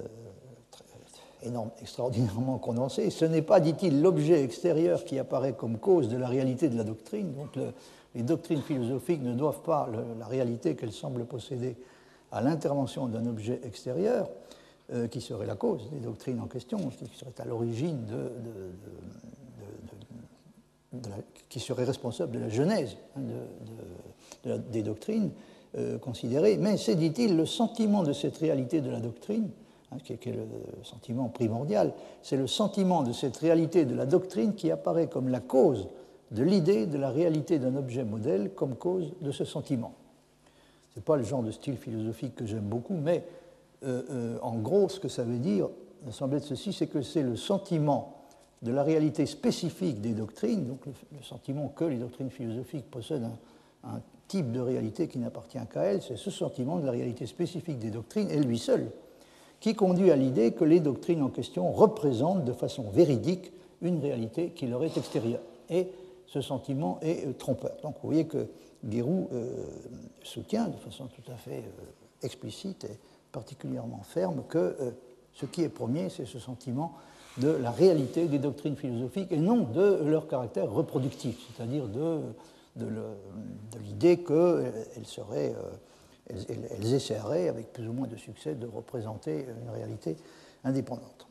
[1.80, 3.10] extraordinairement condensée.
[3.10, 6.84] Ce n'est pas, dit-il, l'objet extérieur qui apparaît comme cause de la réalité de la
[6.84, 7.32] doctrine.
[7.32, 7.58] Donc
[8.14, 11.76] les doctrines philosophiques ne doivent pas la réalité qu'elles semblent posséder
[12.30, 14.28] à l'intervention d'un objet extérieur,
[14.92, 18.32] euh, qui serait la cause des doctrines en question, qui serait à l'origine de,
[21.48, 25.30] qui serait responsable de la genèse hein, des doctrines
[25.78, 26.56] euh, considérées.
[26.58, 29.48] Mais c'est, dit-il, le sentiment de cette réalité de la doctrine,
[29.92, 34.54] hein, qui, est, le sentiment primordial, c'est le sentiment de cette réalité de la doctrine
[34.54, 35.88] qui apparaît comme la cause
[36.30, 39.92] de l'idée de la réalité d'un objet modèle comme cause de ce sentiment.
[40.92, 43.24] Ce n'est pas le genre de style philosophique que j'aime beaucoup, mais
[43.84, 45.68] euh, euh, en gros, ce que ça veut dire,
[46.06, 48.22] me semble être ceci, c'est que c'est le sentiment
[48.62, 53.28] de la réalité spécifique des doctrines, donc le, sentiment que les doctrines philosophiques possèdent
[53.84, 57.78] un, type de réalité qui n'appartient qu'à elles, c'est ce sentiment de la réalité spécifique
[57.78, 58.90] des doctrines, et lui seul,
[59.62, 64.50] qui conduit à l'idée que les doctrines en question représentent de façon véridique une réalité
[64.50, 65.40] qui leur est extérieure.
[65.70, 65.86] Et
[66.26, 67.70] ce sentiment est trompeur.
[67.84, 68.48] Donc vous voyez que
[68.84, 69.28] Guérou
[70.24, 71.62] soutient de façon tout à fait
[72.24, 72.98] explicite et
[73.30, 74.74] particulièrement ferme que
[75.32, 76.94] ce qui est premier, c'est ce sentiment
[77.38, 82.18] de la réalité des doctrines philosophiques et non de leur caractère reproductif, c'est-à-dire de,
[82.74, 82.88] de
[83.84, 85.54] l'idée qu'elles seraient,
[86.48, 90.16] elles, essaieraient, avec plus ou moins de succès, de représenter une réalité
[90.64, 91.26] indépendante.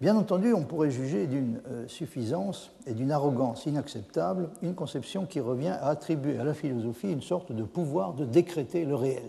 [0.00, 5.40] Bien entendu, on pourrait juger d'une euh, suffisance et d'une arrogance inacceptable une conception qui
[5.40, 9.28] revient à attribuer à la philosophie une sorte de pouvoir de décréter le réel.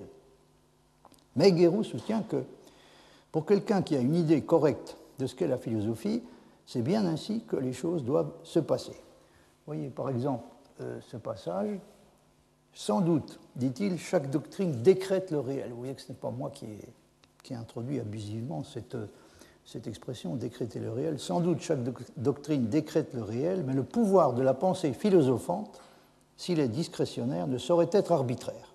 [1.36, 2.44] Mais Guérou soutient que
[3.34, 6.24] pour quelqu'un qui a une idée correcte de ce qu'est la philosophie,
[6.66, 8.96] c'est bien ainsi que les choses doivent se passer.
[9.66, 10.46] Voyez par exemple
[10.80, 11.80] euh, ce passage.
[12.74, 15.72] Sans doute, dit-il, chaque doctrine décrète le réel.
[15.72, 18.96] Vous voyez que ce n'est pas moi qui ai, introduit abusivement cette,
[19.66, 21.20] cette expression décréter le réel.
[21.20, 21.80] Sans doute, chaque
[22.16, 25.82] doctrine décrète le réel, mais le pouvoir de la pensée philosophante,
[26.38, 28.74] s'il est discrétionnaire, ne saurait être arbitraire,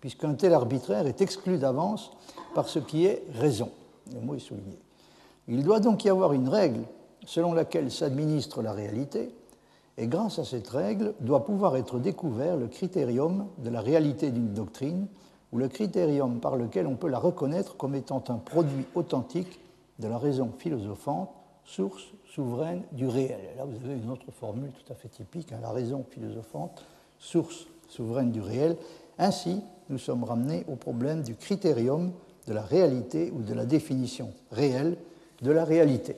[0.00, 2.12] puisqu'un tel arbitraire est exclu d'avance
[2.54, 3.70] par ce qui est raison.
[4.14, 4.78] Le mot est souligné.
[5.48, 6.82] Il doit donc y avoir une règle
[7.26, 9.34] selon laquelle s'administre la réalité,
[9.98, 14.54] et grâce à cette règle doit pouvoir être découvert le critérium de la réalité d'une
[14.54, 15.08] doctrine,
[15.50, 19.60] ou le critérium par lequel on peut la reconnaître comme étant un produit authentique
[19.98, 21.30] de la raison philosophante,
[21.64, 23.40] source souveraine du réel.
[23.52, 26.84] Et là, vous avez une autre formule tout à fait typique, hein, la raison philosophante,
[27.18, 28.76] source souveraine du réel.
[29.18, 32.12] Ainsi, nous sommes ramenés au problème du critérium
[32.46, 34.96] de la réalité ou de la définition réelle
[35.42, 36.16] de la réalité.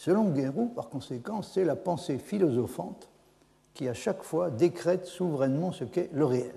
[0.00, 3.10] Selon Guérou, par conséquent, c'est la pensée philosophante
[3.74, 6.54] qui à chaque fois décrète souverainement ce qu'est le réel.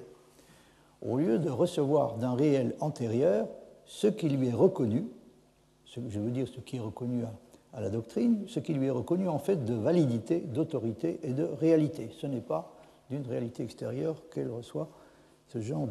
[1.01, 3.49] Au lieu de recevoir d'un réel antérieur
[3.86, 5.08] ce qui lui est reconnu,
[5.84, 7.25] je veux dire ce qui est reconnu
[7.73, 11.43] à, la doctrine, ce qui lui est reconnu en fait de validité, d'autorité et de
[11.43, 12.12] réalité.
[12.17, 12.73] Ce n'est pas
[13.10, 14.88] d'une réalité extérieure qu'elle reçoit
[15.49, 15.89] ce genre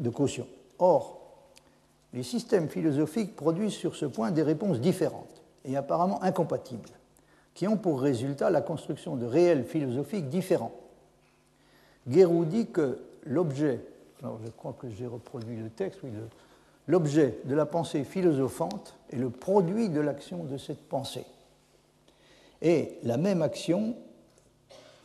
[0.00, 0.48] de caution.
[0.80, 1.20] Or,
[2.12, 6.90] les systèmes philosophiques produisent sur ce point des réponses différentes et apparemment incompatibles,
[7.54, 10.72] qui ont pour résultat la construction de réels philosophiques différents.
[12.08, 13.80] Guérou dit que l'objet,
[14.22, 16.10] alors je crois que j'ai reproduit le texte, oui,
[16.86, 21.26] l'objet de la pensée philosophante est le produit de l'action de cette pensée.
[22.62, 23.94] Et la même action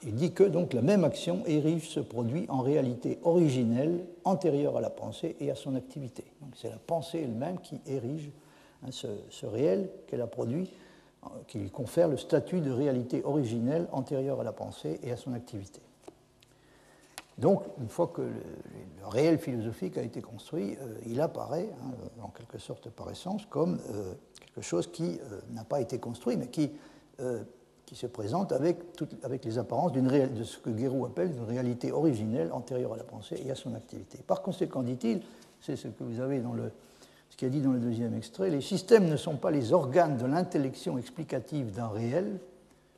[0.06, 4.82] il dit que donc la même action érige ce produit en réalité originelle, antérieure à
[4.82, 6.26] la pensée et à son activité.
[6.56, 8.30] c'est la pensée elle-même qui érige
[8.84, 10.72] hein, ce, réel qu'elle a produit,
[11.24, 15.18] euh, qui lui confère le statut de réalité originelle, antérieure à la pensée et à
[15.18, 15.82] son activité.
[17.38, 21.92] Donc, une fois que le, réel philosophique a été construit, euh, il apparaît, hein,
[22.22, 25.20] en quelque sorte par essence, comme euh, quelque chose qui
[25.52, 26.72] n'a pas été construit, mais qui
[27.92, 28.80] se présente avec,
[29.24, 33.42] avec les apparences de ce que Guérou appelle une réalité originelle antérieure à la pensée
[33.46, 34.20] et à son activité.
[34.26, 35.22] Par conséquent, dit-il,
[35.62, 36.72] c'est ce que vous avez dans le,
[37.34, 40.18] ce qui est dit dans le deuxième extrait, les systèmes ne sont pas les organes
[40.18, 42.40] de l'intellection explicative d'un réel,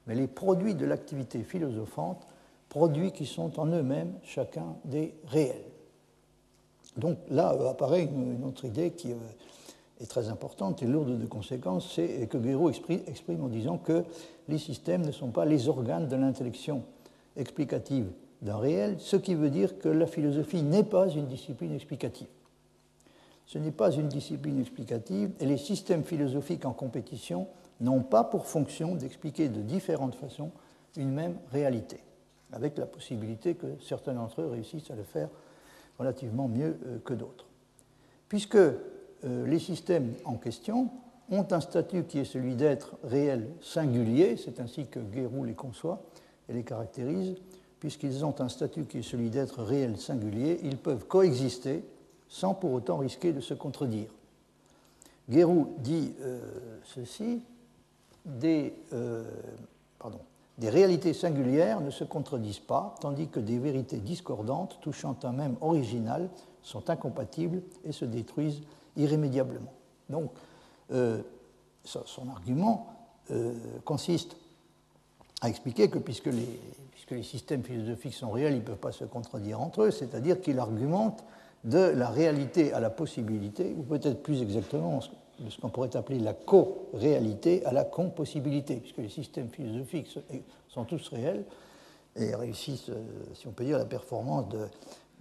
[0.08, 2.28] mais les produits de l'activité philosophante,
[2.68, 5.64] produits qui sont en eux-mêmes chacun des réels.
[6.98, 11.94] Donc là apparaît une, autre idée qui euh, est très importante et lourde de conséquences,
[11.96, 14.04] c'est que Guérou exprime en disant que
[14.50, 16.84] les systèmes ne sont pas les organes de l'intellection
[17.38, 22.28] explicative d'un réel, ce qui veut dire que la philosophie n'est pas une discipline explicative.
[23.46, 27.48] Ce n'est pas une discipline explicative et les systèmes philosophiques en compétition
[27.82, 30.52] n'ont pas pour fonction d'expliquer de différentes façons
[30.98, 32.00] une même réalité,
[32.52, 35.30] avec la possibilité que certains d'entre eux réussissent à le faire
[36.00, 37.46] relativement mieux euh, que d'autres.
[38.30, 38.76] Puisque euh,
[39.24, 40.90] les systèmes en question
[41.30, 46.02] ont un statut qui est celui d'être réel singulier, c'est ainsi que Guérou les conçoit
[46.50, 47.36] et les caractérise,
[47.80, 51.84] puisqu'ils ont un statut qui est celui d'être réel singulier, ils peuvent coexister
[52.36, 54.10] sans pour autant risquer de se contredire.
[55.30, 56.42] Guérou dit euh,
[56.84, 57.42] ceci,
[58.26, 59.24] des, euh,
[60.58, 65.56] des réalités singulières ne se contredisent pas, tandis que des vérités discordantes touchant un même
[65.62, 66.30] original
[66.62, 68.64] sont incompatibles et se détruisent
[68.98, 69.72] irrémédiablement.
[70.10, 70.30] Donc,
[70.92, 71.22] euh,
[71.86, 72.88] son argument
[73.86, 74.36] consiste
[75.42, 76.60] à expliquer que puisque les,
[76.92, 80.42] puisque les, systèmes philosophiques sont réels, ils ne peuvent pas se contredire entre eux, c'est-à-dire
[80.42, 81.24] qu'il argumente
[81.66, 86.34] de la réalité à la possibilité, ou peut-être plus exactement ce qu'on pourrait appeler la
[86.34, 90.18] co-réalité à la compossibilité, puisque les systèmes philosophiques
[90.70, 91.44] sont tous réels
[92.16, 94.68] et réussissent, euh, si on peut dire, la performance de,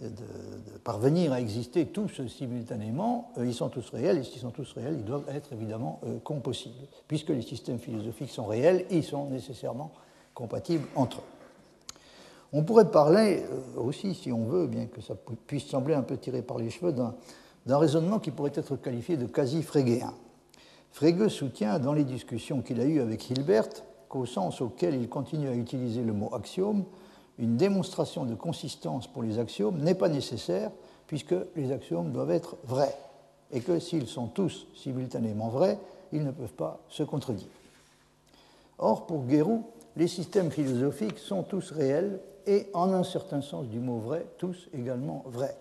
[0.01, 4.73] de, parvenir à exister tous simultanément, euh, ils sont tous réels, et s'ils sont tous
[4.75, 6.87] réels, ils doivent être évidemment euh, compossibles.
[7.09, 9.91] Puisque les systèmes philosophiques sont réels, ils sont nécessairement
[10.35, 11.34] compatibles entre eux.
[12.57, 15.15] On pourrait parler euh, aussi, si on veut, bien que ça
[15.49, 19.27] puisse sembler un peu tiré par les cheveux, d'un raisonnement qui pourrait être qualifié de
[19.27, 20.15] quasi frégéen.
[20.93, 23.69] Frege soutient dans les discussions qu'il a eues avec Hilbert
[24.09, 26.85] qu'au sens auquel il continue à utiliser le mot axiome,
[27.41, 30.71] une démonstration de consistance pour les axiomes n'est pas nécessaire
[31.09, 32.97] puisque les axiomes doivent être vrais
[33.51, 35.81] et que s'ils sont tous simultanément vrais,
[36.13, 37.49] ils ne peuvent pas se contredire.
[38.79, 39.65] Or, pour Guérou,
[39.97, 44.69] les systèmes philosophiques sont tous réels et, en un certain sens du mot vrai, tous
[44.73, 45.57] également vrais.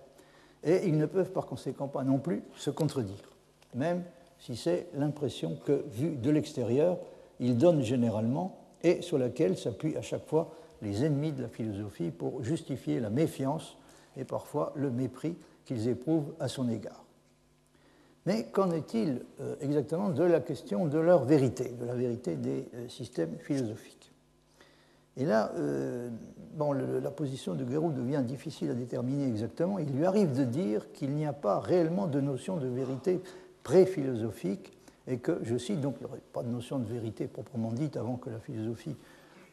[0.63, 3.29] Et ils ne peuvent par conséquent pas non plus se contredire,
[3.75, 4.03] même
[4.39, 6.97] si c'est l'impression que, vue de l'extérieur,
[7.39, 12.11] ils donnent généralement et sur laquelle s'appuient à chaque fois les ennemis de la philosophie
[12.11, 13.77] pour justifier la méfiance
[14.17, 17.03] et parfois le mépris qu'ils éprouvent à son égard.
[18.25, 22.69] Mais qu'en est-il euh, exactement de la question de leur vérité, de la vérité des
[22.73, 24.02] euh, systèmes philosophiques?
[25.17, 26.09] Et là, euh,
[26.55, 29.79] bon, la position de Guérou devient difficile à déterminer exactement.
[29.79, 33.21] Il lui arrive de dire qu'il n'y a pas réellement de notion de vérité
[33.63, 34.71] pré-philosophique
[35.07, 37.97] et que, je cite, donc il n'y aurait pas de notion de vérité proprement dite
[37.97, 38.95] avant que la philosophie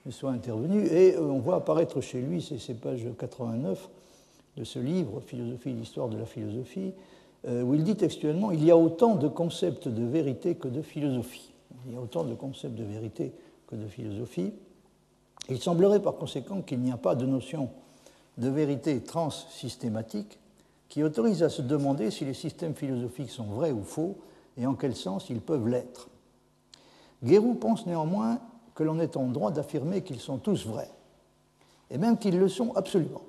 [0.06, 0.86] ne soit intervenue.
[0.86, 3.88] Et on voit apparaître chez lui, c'est ces pages 89
[4.56, 6.92] de ce livre, Philosophie et l'histoire de la philosophie,
[7.46, 10.82] euh, où il dit textuellement Il y a autant de concepts de vérité que de
[10.82, 11.52] philosophie.
[11.86, 13.32] Il y a autant de concepts de vérité
[13.66, 14.52] que de philosophie.
[15.48, 17.70] Il semblerait par conséquent qu'il n'y a pas de notion
[18.38, 20.38] de vérité transsystématique
[20.88, 24.18] qui autorise à se demander si les systèmes philosophiques sont vrais ou faux
[24.56, 26.08] et en quel sens ils peuvent l'être.
[27.22, 28.40] Guérou pense néanmoins
[28.74, 30.90] que l'on est en droit d'affirmer qu'ils sont tous vrais,
[31.90, 33.22] et même qu'ils le sont absolument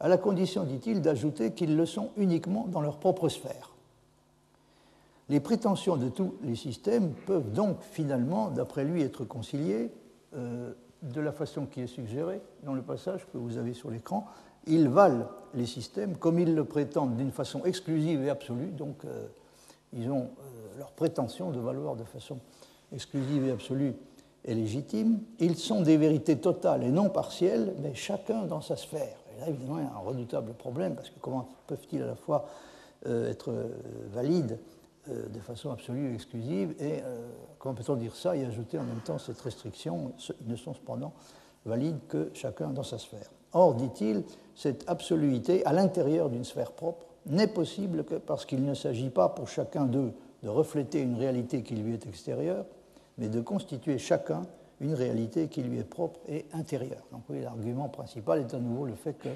[0.00, 3.72] à la condition, dit-il, d'ajouter qu'ils le sont uniquement dans leur propre sphère.
[5.28, 9.90] Les prétentions de tous les systèmes peuvent donc finalement, d'après lui, être conciliées
[10.36, 14.26] euh, de la façon qui est suggérée dans le passage que vous avez sur l'écran.
[14.66, 19.26] Ils valent les systèmes comme ils le prétendent d'une façon exclusive et absolue, donc euh,
[19.92, 22.38] ils ont euh, leur prétention de valoir de façon
[22.92, 23.94] exclusive et absolue
[24.44, 25.20] et légitime.
[25.38, 29.78] Ils sont des vérités totales et non partielles, mais chacun dans sa sphère là, évidemment,
[29.78, 32.48] il y a un redoutable problème, parce que comment peuvent-ils à la fois
[33.06, 33.52] euh, être
[34.12, 34.58] valides
[35.08, 37.02] euh, de façon absolue et exclusive, et
[37.58, 41.12] comment peut-on dire ça et ajouter en même temps cette restriction Ils ne sont cependant
[41.64, 43.30] valides que chacun dans sa sphère?
[43.52, 48.74] Or, dit-il, cette absoluité à l'intérieur d'une sphère propre n'est possible que parce qu'il ne
[48.74, 52.64] s'agit pas pour chacun d'eux de refléter une réalité qui lui est extérieure,
[53.16, 54.42] mais de constituer chacun
[54.80, 57.02] une réalité qui lui est propre et intérieure.
[57.10, 59.32] Donc oui, l'argument principal est à nouveau le fait qu'il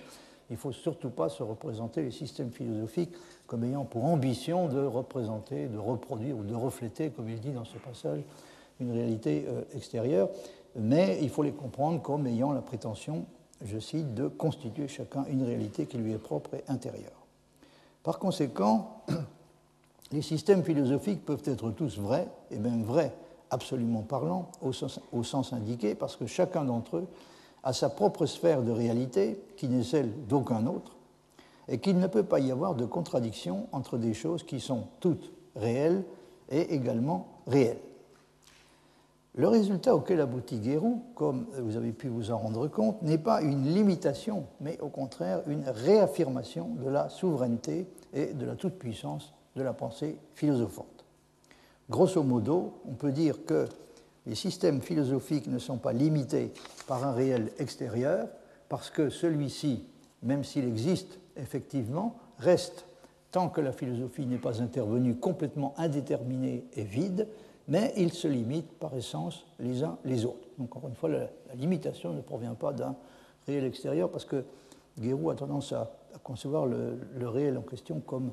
[0.51, 3.14] ne faut surtout pas se représenter les systèmes philosophiques
[3.53, 7.67] comme ayant pour ambition de représenter, de reproduire ou de refléter, comme il dit dans
[7.67, 8.23] ce passage,
[8.81, 10.31] une réalité euh, extérieure,
[10.75, 13.27] mais il faut les comprendre comme ayant la prétention,
[13.62, 17.27] je cite, de constituer chacun une réalité qui lui est propre et intérieure.
[18.03, 19.03] Par conséquent,
[20.12, 23.12] les systèmes philosophiques peuvent être tous vrais, et même vrais
[23.51, 27.07] absolument parlant, au sens, indiqué, parce que chacun d'entre eux
[27.65, 30.97] a sa propre sphère de réalité, qui n'est celle d'aucun autre,
[31.68, 35.33] et qu'il ne peut pas y avoir de contradiction entre des choses qui sont toutes
[35.57, 36.05] réelles
[36.51, 37.81] et également réelles.
[39.35, 43.40] Le résultat auquel aboutit Guérou, comme vous avez pu vous en rendre compte, n'est pas
[43.40, 49.62] une limitation, mais au contraire une réaffirmation de la souveraineté et de la toute-puissance de
[49.62, 51.07] la pensée philosophante.
[51.88, 53.66] Grosso modo, on peut dire que
[54.27, 56.53] les systèmes philosophiques ne sont pas limités
[56.87, 58.29] par un réel extérieur,
[58.68, 59.87] parce que celui-ci,
[60.22, 62.87] même s'il existe effectivement, reste,
[63.31, 67.29] tant que la philosophie n'est pas intervenue, complètement indéterminé et vide,
[67.68, 70.49] mais il se limite par essence les uns les autres.
[70.59, 72.97] Donc encore une fois, la, limitation ne provient pas d'un
[73.47, 74.45] réel extérieur, parce que
[74.99, 75.90] Guérou a tendance à,
[76.23, 78.33] concevoir le, réel en question comme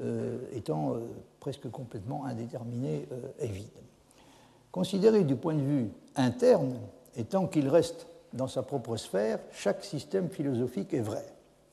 [0.00, 1.00] euh, étant euh,
[1.40, 3.66] presque complètement indéterminé euh, et vide.
[4.70, 6.76] Considéré du point de vue interne,
[7.16, 11.24] et tant qu'il reste dans sa propre sphère, chaque système philosophique est vrai.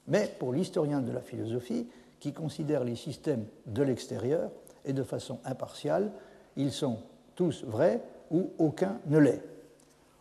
[0.08, 1.88] Mais pour l'historien de la philosophie,
[2.20, 4.50] qui considère les systèmes de l'extérieur
[4.86, 6.12] et de façon impartiale,
[6.56, 7.00] ils sont
[7.36, 8.02] tous vrais
[8.32, 9.44] ou aucun ne l'est.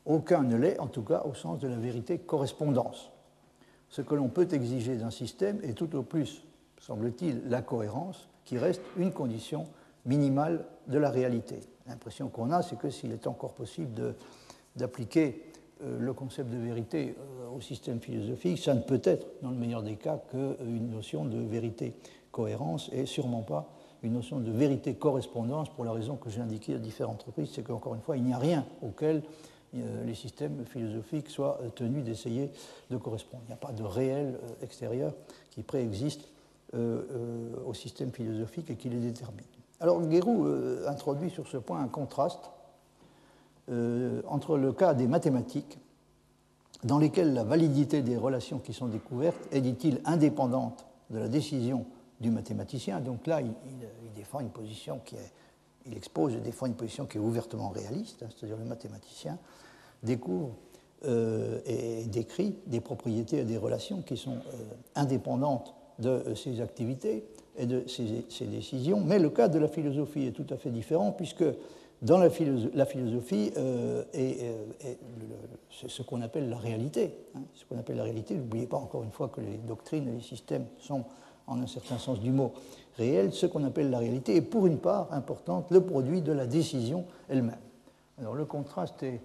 [0.05, 3.11] Aucun ne l'est, en tout cas au sens de la vérité correspondance.
[3.89, 6.43] Ce que l'on peut exiger d'un système est tout au plus
[6.83, 9.67] semble-t-il, la cohérence, qui reste une condition
[10.05, 11.61] minimale de la réalité.
[11.87, 14.15] L'impression qu'on a, c'est que s'il est encore possible
[14.75, 15.52] d'appliquer
[15.99, 19.83] le concept de vérité euh, au système philosophique, ça ne peut être, dans le meilleur
[19.83, 23.69] des cas, qu'une notion de vérité-cohérence et sûrement pas
[24.03, 27.95] une notion de vérité-correspondance pour la raison que j'ai indiquée à différentes reprises, c'est qu'encore
[27.95, 29.23] une fois, il n'y a rien auquel
[29.73, 32.51] les systèmes philosophiques soient tenus d'essayer
[32.91, 33.45] de correspondre.
[33.47, 35.15] Il n'y a pas de réel extérieur
[35.51, 36.29] qui préexiste
[36.75, 39.47] au système philosophique et qui les détermine.
[39.79, 40.49] Alors Guérou
[40.89, 42.51] introduit sur ce point un contraste
[43.69, 45.79] entre le cas des mathématiques,
[46.85, 51.87] dans lesquelles la validité des relations qui sont découvertes est, dit-il, indépendante de la décision
[52.21, 53.01] du mathématicien.
[53.01, 53.53] Donc là, il,
[54.17, 55.33] défend une position qui est,
[55.87, 59.39] il expose et défend une position qui est ouvertement réaliste, hein, c'est-à-dire le mathématicien
[60.03, 60.55] découvre
[61.05, 66.61] euh, et décrit des propriétés et des relations qui sont euh, indépendantes de euh, ses
[66.61, 67.25] activités
[67.57, 69.01] et de ses, décisions.
[69.01, 71.45] Mais le cas de la philosophie est tout à fait différent puisque
[72.03, 74.03] dans la, philosophie euh,
[75.71, 77.15] c'est ce qu'on appelle la réalité.
[77.37, 80.13] Hein, ce qu'on appelle la réalité, n'oubliez pas encore une fois que les doctrines et
[80.13, 81.05] les systèmes sont,
[81.47, 82.53] en un certain sens du mot,
[82.99, 83.33] réels.
[83.33, 87.05] Ce qu'on appelle la réalité est pour une part importante le produit de la décision
[87.29, 87.57] elle-même.
[88.19, 89.21] Alors le contraste est,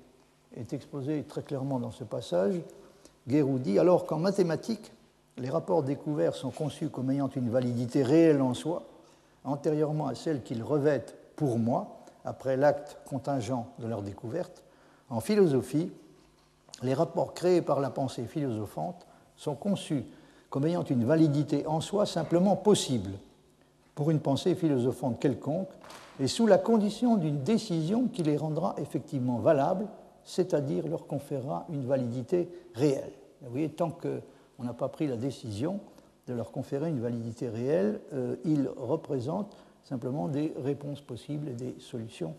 [0.56, 2.62] est, exposé très clairement dans ce passage.
[3.28, 4.92] Guérou dit alors qu'en mathématiques,
[5.38, 8.84] les rapports découverts sont conçus comme ayant une validité réelle en soi,
[9.44, 11.97] antérieurement à celle qu'ils revêtent pour moi,
[12.28, 14.62] après l'acte contingent de leur découverte,
[15.10, 15.90] en philosophie,
[16.84, 19.08] les rapports créés par la pensée philosophante
[19.38, 20.04] sont conçus
[20.50, 23.12] comme ayant une validité en soi simplement possible
[23.96, 25.70] pour une pensée philosophante quelconque
[26.20, 29.88] et sous la condition d'une décision qui les rendra effectivement valables,
[30.26, 33.14] c'est-à-dire leur conférera une validité réelle.
[33.42, 35.80] Vous voyez, tant qu'on n'a pas pris la décision
[36.28, 39.56] de leur conférer une validité réelle, euh, ils représentent
[39.88, 42.36] simplement des réponses possibles et des solutions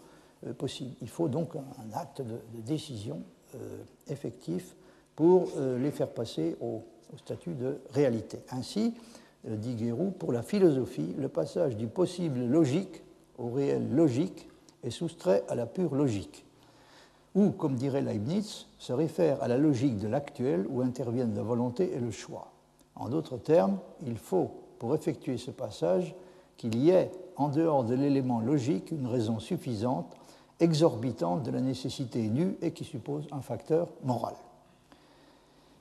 [0.46, 0.94] euh, possibles.
[1.00, 3.22] Il faut donc un, acte de, décision
[3.54, 4.76] euh, effectif
[5.16, 6.82] pour euh, les faire passer au,
[7.16, 8.38] statut de réalité.
[8.50, 8.92] Ainsi,
[9.42, 13.02] dit Guérou, pour la philosophie, le passage du possible logique
[13.38, 14.46] au réel logique
[14.84, 16.44] est soustrait à la pure logique,
[17.34, 21.94] ou, comme dirait Leibniz, se réfère à la logique de l'actuel où interviennent la volonté
[21.94, 22.52] et le choix.
[22.94, 26.14] En d'autres termes, il faut, pour effectuer ce passage,
[26.58, 30.14] qu'il y ait en dehors de l'élément logique une raison suffisante,
[30.60, 34.34] exorbitante de la nécessité nue et qui suppose un facteur moral.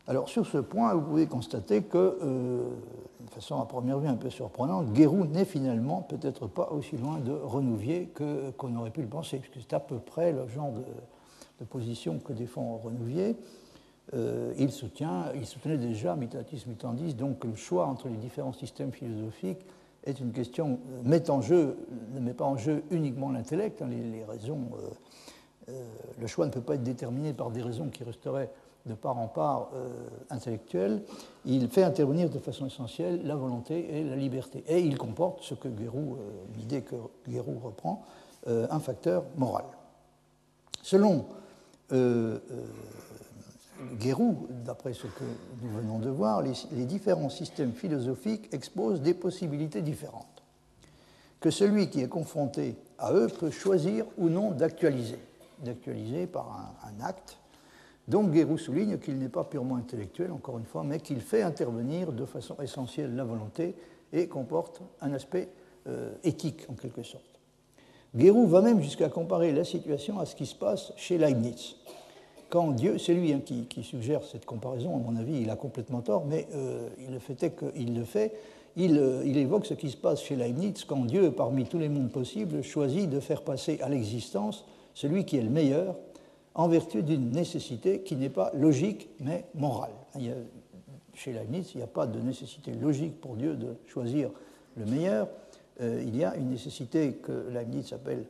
[0.08, 2.70] Alors sur ce point, vous pouvez constater que, euh,
[3.20, 7.18] de façon à première vue un peu surprenante, Guérou n'est finalement peut-être pas aussi loin
[7.18, 8.10] de Renouvier
[8.58, 12.34] qu'on aurait pu le penser, puisque c'est à peu près le genre de, position que
[12.34, 13.36] défend Renouvier.
[14.14, 19.66] Euh, il, soutenait déjà, mutatis mutandis, donc le choix entre les différents systèmes philosophiques
[20.08, 21.78] est une question, euh, met en jeu,
[22.14, 25.84] ne met pas en jeu uniquement l'intellect, hein, les, raisons, euh, euh,
[26.20, 28.50] le choix ne peut pas être déterminé par des raisons qui resteraient
[28.86, 29.72] de part en part
[30.30, 31.04] intellectuelles,
[31.44, 34.64] il fait intervenir de façon essentielle la volonté et la liberté.
[34.66, 36.16] Et il comporte ce que Guérou,
[36.58, 36.96] l'idée que
[37.28, 38.06] Guérou reprend,
[38.46, 39.66] un facteur moral.
[40.82, 41.26] Selon
[44.00, 45.24] Guérou, d'après ce que
[45.62, 50.44] nous venons de voir, les, différents systèmes philosophiques exposent des possibilités différentes,
[51.40, 55.20] que celui qui est confronté à eux peut choisir ou non d'actualiser,
[55.64, 57.38] d'actualiser par un, acte.
[58.08, 62.12] Donc Guérou souligne qu'il n'est pas purement intellectuel, encore une fois, mais qu'il fait intervenir
[62.12, 63.76] de façon essentielle la volonté
[64.14, 65.50] et comporte un aspect
[65.88, 67.26] euh, éthique en quelque sorte.
[68.16, 71.76] Guérou va même jusqu'à comparer la situation à ce qui se passe chez Leibniz
[72.50, 76.02] quand Dieu, c'est lui hein, qui, suggère cette comparaison, à mon avis, il a complètement
[76.02, 78.34] tort, mais euh, le fait est qu'il le fait,
[78.78, 82.12] euh, il, évoque ce qui se passe chez Leibniz quand Dieu, parmi tous les mondes
[82.12, 85.96] possibles, choisit de faire passer à l'existence celui qui est le meilleur
[86.54, 89.92] en vertu d'une nécessité qui n'est pas logique mais morale.
[91.14, 94.30] chez Leibniz, il n'y a pas de nécessité logique pour Dieu de choisir
[94.76, 95.28] le meilleur,
[95.82, 98.26] euh, il y a une nécessité que Leibniz appelle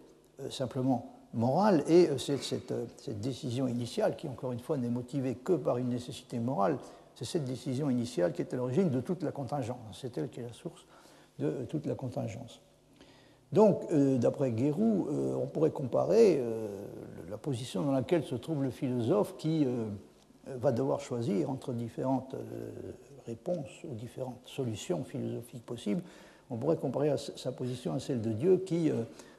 [0.49, 5.35] simplement morale et euh, cette, euh, cette, décision initiale, qui encore une fois n'est motivée
[5.35, 6.77] que par une nécessité morale,
[7.15, 9.77] c'est cette décision initiale qui est à l'origine de toute la contingence.
[9.99, 10.85] C'est elle qui est la source
[11.39, 12.61] de euh, toute la contingence.
[13.53, 16.43] Donc, d'après Guérou, on pourrait comparer
[17.29, 19.65] la position dans laquelle se trouve le philosophe qui
[20.45, 22.35] va devoir choisir entre différentes
[23.25, 26.01] réponses ou différentes solutions philosophiques possibles.
[26.49, 28.91] On pourrait comparer sa position à celle de Dieu qui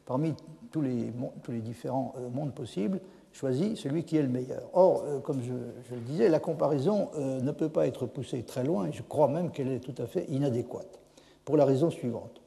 [0.08, 0.32] parmi
[0.70, 2.98] tous les, différents euh, mondes possibles,
[3.30, 4.62] choisit celui qui est le meilleur.
[4.72, 5.52] Or, euh, comme je,
[5.94, 9.28] le disais, la comparaison euh, ne peut pas être poussée très loin, et je crois
[9.28, 10.98] même qu'elle est tout à fait inadéquate,
[11.44, 12.40] pour la raison suivante.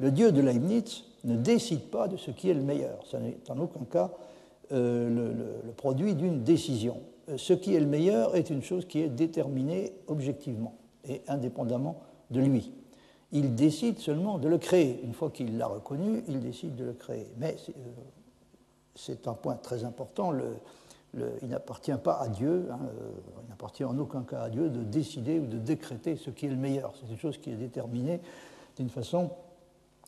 [0.00, 2.98] Le dieu de Leibniz ne décide pas de ce qui est le meilleur.
[3.04, 4.10] Ce n'est en aucun cas
[4.72, 5.32] le,
[5.76, 7.02] produit d'une décision.
[7.36, 10.74] Ce qui est le meilleur est une chose qui est déterminée objectivement
[11.08, 12.00] et indépendamment
[12.30, 12.72] de lui
[13.32, 15.00] il décide seulement de le créer.
[15.02, 17.26] Une fois qu'il l'a reconnu, il décide de le créer.
[17.38, 17.56] Mais
[18.94, 20.32] c'est euh, un point très important.
[21.14, 22.78] il n'appartient pas à Dieu, hein,
[23.42, 26.50] il n'appartient en aucun cas à Dieu de décider ou de décréter ce qui est
[26.50, 26.94] le meilleur.
[27.00, 28.20] C'est une chose qui est déterminée
[28.76, 29.30] d'une façon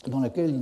[0.06, 0.54] dans laquelle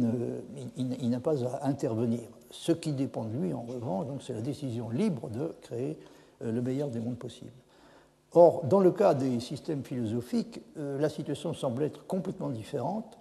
[0.77, 2.23] il, n'a pas à intervenir.
[2.51, 5.99] Ce qui dépend de lui, en revanche, c'est la décision libre de créer
[6.43, 7.51] euh, le meilleur des mondes possibles.
[8.37, 13.19] Or, dans le cas des systèmes philosophiques, euh, la situation semble être complètement différente.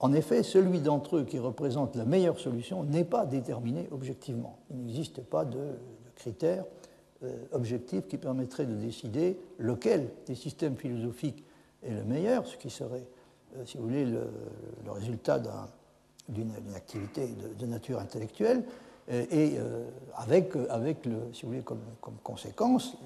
[0.00, 4.58] En effet, celui d'entre eux qui représente la meilleure solution n'est pas déterminé objectivement.
[4.72, 5.76] Il n'existe pas de,
[6.16, 6.64] critères
[7.22, 11.44] euh, objectifs qui permettraient de décider lequel des systèmes philosophiques
[11.84, 13.06] est le meilleur, ce qui serait,
[13.56, 14.26] euh, si vous voulez, le,
[14.88, 15.40] résultat
[16.28, 18.64] d'une activité de, nature intellectuelle,
[19.08, 19.84] et, euh,
[20.16, 21.80] avec, le, si vous voulez, comme,
[22.22, 22.96] conséquence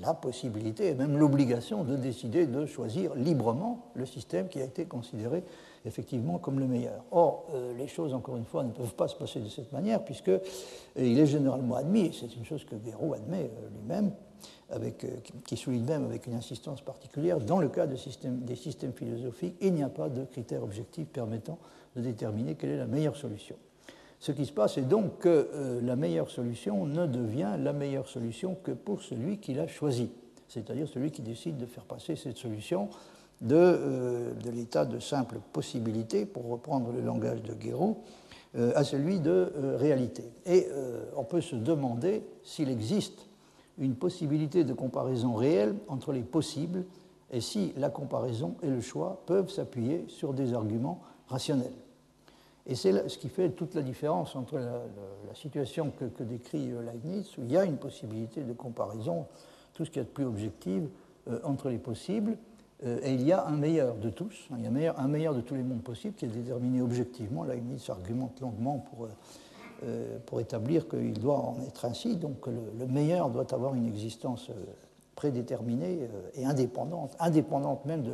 [0.00, 4.84] la possibilité et même l'obligation de décider de choisir librement le système qui a été
[4.84, 5.42] considéré
[5.84, 7.04] effectivement comme le meilleur.
[7.10, 10.04] Or, euh, les choses, encore une fois, ne peuvent pas se passer de cette manière,
[10.04, 10.40] puisque euh,
[10.96, 14.12] il est généralement admis, c'est une chose que Guéraud admet euh, lui-même,
[15.46, 19.82] qui souligne même avec une insistance particulière, dans le cas des systèmes philosophiques, il n'y
[19.82, 21.58] a pas de critères objectifs permettant
[21.96, 23.56] de déterminer quelle est la meilleure solution.
[24.20, 28.56] Ce qui se passe est donc que la meilleure solution ne devient la meilleure solution
[28.62, 30.10] que pour celui qui l'a choisi,
[30.48, 32.88] c'est-à-dire celui qui décide de faire passer cette solution
[33.52, 38.02] euh, de, l'état de simple possibilité, pour reprendre le langage de Guéraud,
[38.56, 40.24] euh, à celui de euh, réalité.
[40.44, 40.66] Et
[41.16, 43.26] on peut se demander s'il existe
[43.78, 46.84] une possibilité de comparaison réelle entre les possibles
[47.30, 51.74] et si la comparaison et le choix peuvent s'appuyer sur des arguments rationnels.
[52.68, 57.42] Et c'est ce qui fait toute la différence entre la, situation que, décrit Leibniz, où
[57.42, 59.26] il y a une possibilité de comparaison,
[59.74, 60.82] tout ce qui est plus objectif,
[61.44, 62.36] entre les possibles,
[62.84, 65.34] euh, et il y a un meilleur de tous, hein, il y a un meilleur,
[65.34, 67.42] de tous les mondes possibles qui est déterminé objectivement.
[67.42, 69.08] Leibniz argumente longuement pour, euh,
[69.84, 74.50] euh, établir qu'il doit en être ainsi, donc le, meilleur doit avoir une existence
[75.16, 78.12] prédéterminée et indépendante, indépendante même de,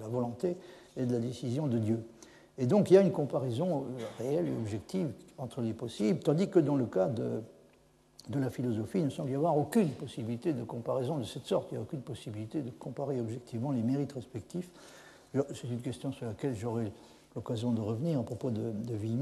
[0.00, 0.56] la volonté
[0.96, 2.04] et de la décision de Dieu.
[2.60, 3.86] Et donc il y a une comparaison
[4.18, 7.40] réelle et objective entre les possibles, tandis que dans le cas de,
[8.38, 11.68] la philosophie, il ne semble y avoir aucune possibilité de comparaison de cette sorte.
[11.72, 14.68] Il n'y a aucune possibilité de comparer objectivement les mérites respectifs.
[15.32, 16.92] C'est une question sur laquelle j'aurai
[17.34, 19.18] l'occasion de revenir à propos de, de Il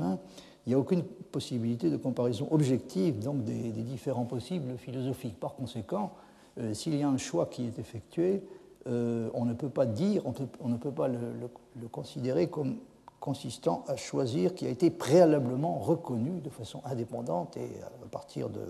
[0.67, 5.39] n'y a aucune possibilité de comparaison objective donc des, différents possibles philosophiques.
[5.39, 6.13] Par conséquent,
[6.59, 8.43] euh, s'il y a un choix qui est effectué,
[8.89, 12.79] euh, on ne peut pas dire, on, ne peut pas le considérer comme
[13.21, 18.61] consistant à choisir qui a été préalablement reconnu de façon indépendante et à partir de,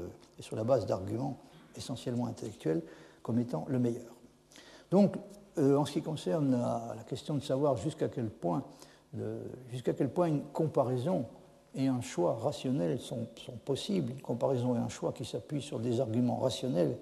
[0.41, 1.37] sur la base d'arguments
[1.77, 2.83] essentiellement intellectuels
[3.23, 4.15] comme étant le meilleur.
[4.91, 5.17] Donc,
[5.59, 8.63] euh, en ce qui concerne la, question de savoir jusqu'à quel point,
[9.15, 11.27] une comparaison
[11.75, 13.27] et un choix rationnel sont,
[13.65, 16.97] possibles, une comparaison et un choix qui s'appuient sur des arguments rationnels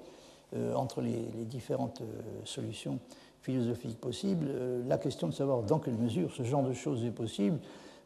[0.54, 2.04] euh, entre les, différentes euh,
[2.44, 2.98] solutions
[3.46, 7.12] philosophique possible, euh, la question de savoir dans quelle mesure ce genre de choses est
[7.12, 7.58] possible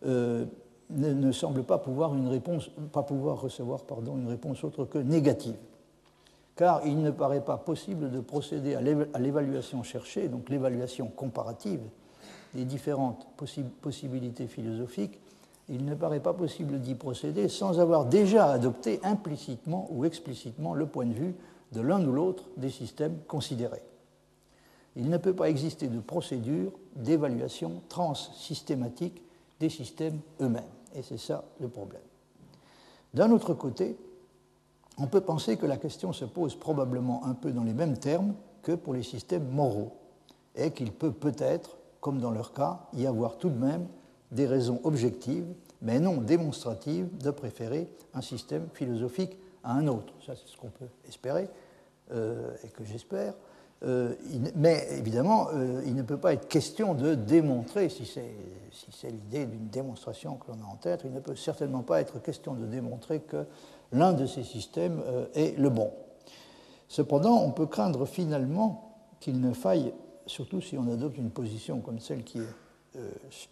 [0.05, 0.45] euh,
[0.91, 3.81] ne, semble pas pouvoir, une réponse, pas pouvoir recevoir
[4.15, 5.55] une réponse autre que négative.
[6.57, 8.83] Car il ne paraît pas possible de procéder à
[9.19, 11.81] l'évaluation cherchée, donc l'évaluation comparative
[12.55, 13.27] des différentes
[13.81, 15.21] possibilités philosophiques,
[15.71, 20.85] il ne paraît pas possible d'y procéder sans avoir déjà adopté implicitement ou explicitement le
[20.85, 21.35] point de vue
[21.73, 23.83] de l'un ou l'autre des systèmes considérés
[24.97, 29.23] il ne peut pas exister de procédure d'évaluation transsystématique
[29.61, 30.65] des systèmes eux-mêmes.
[30.95, 32.03] Et c'est ça le problème.
[33.15, 33.97] D'un autre côté,
[34.99, 38.35] on peut penser que la question se pose probablement un peu dans les mêmes termes
[38.63, 39.93] que pour les systèmes moraux,
[40.57, 43.87] et qu'il peut peut-être, comme dans leur cas, y avoir tout de même
[44.33, 45.47] des raisons objectives,
[45.83, 50.13] mais non démonstratives, de préférer un système philosophique à un autre.
[50.25, 51.49] Ça, c'est ce qu'on peut espérer,
[52.13, 53.35] euh, et que j'espère.
[53.83, 54.15] Euh,
[54.57, 59.69] mais évidemment, euh, il ne peut pas être question de démontrer, si c'est l'idée d'une
[59.69, 63.21] démonstration que l'on a en tête, il ne peut certainement pas être question de démontrer
[63.21, 63.47] que
[63.93, 65.93] l'un de ces systèmes euh, est le bon.
[66.89, 69.95] Cependant, on peut craindre finalement qu'il ne faille,
[70.27, 72.99] surtout si on adopte une position comme celle qui est,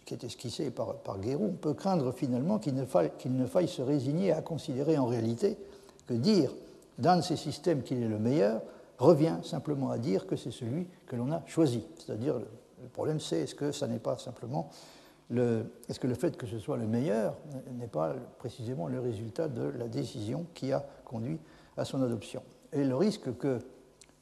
[0.05, 2.83] qui est esquissée par, par Guérou, on peut craindre finalement qu'il ne,
[3.17, 5.57] qu'il ne faille se résigner à considérer en réalité
[6.05, 6.51] que dire
[6.97, 8.61] d'un de ces systèmes qu'il est le meilleur
[8.99, 11.83] revient simplement à dire que c'est celui que l'on a choisi.
[11.97, 14.69] C'est-à-dire, le problème c'est est-ce que ça n'est pas simplement
[15.31, 17.35] le, est-ce que le fait que ce soit le meilleur
[17.77, 21.39] n'est pas précisément le résultat de la décision qui a conduit
[21.77, 22.41] à son adoption
[22.73, 23.59] Et le risque que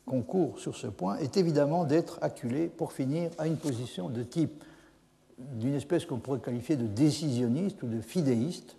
[0.08, 4.24] qu'on court sur ce point est évidemment d'être acculé pour finir à une position de
[4.24, 4.64] type
[5.38, 8.78] d'une espèce qu'on pourrait qualifier de décisionniste ou de fidéiste,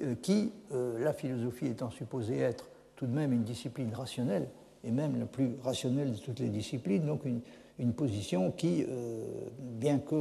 [0.00, 4.48] euh, qui, euh, la philosophie étant supposée être tout de même une discipline rationnelle,
[4.86, 9.24] et même la plus rationnelle de toutes les disciplines, donc une, position qui, euh,
[9.60, 10.14] bien que,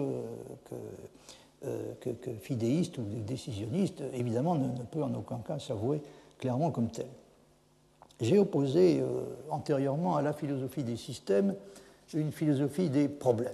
[1.63, 6.01] euh, que, fidéiste ou décisionniste, évidemment ne, peut en aucun cas s'avouer
[6.37, 7.05] clairement comme telle.
[8.19, 11.55] J'ai opposé euh, antérieurement à la philosophie des systèmes
[12.13, 13.51] une philosophie des problèmes.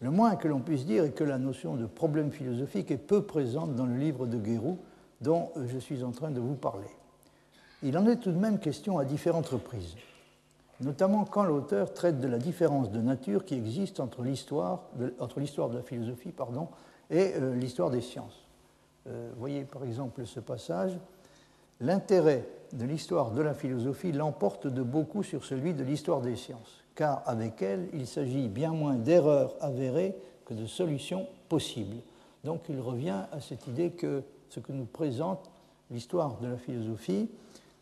[0.00, 3.22] Le moins que l'on puisse dire est que la notion de problème philosophique est peu
[3.22, 4.78] présente dans le livre de Guérou
[5.20, 6.88] dont je suis en train de vous parler.
[7.84, 9.94] Il en est tout de même question à différentes reprises
[10.80, 15.14] notamment quand l'auteur traite de la différence de nature qui existe entre l'histoire de,
[15.74, 16.68] la philosophie pardon,
[17.10, 18.46] et euh, l'histoire des sciences.
[19.06, 20.98] Euh, voyez par exemple ce passage.
[21.80, 26.84] L'intérêt de l'histoire de la philosophie l'emporte de beaucoup sur celui de l'histoire des sciences,
[26.94, 30.14] car avec elle, il s'agit bien moins d'erreurs avérées
[30.44, 31.96] que de solutions possibles.
[32.44, 35.50] Donc il revient à cette idée que ce que nous présente
[35.90, 37.28] l'histoire de la philosophie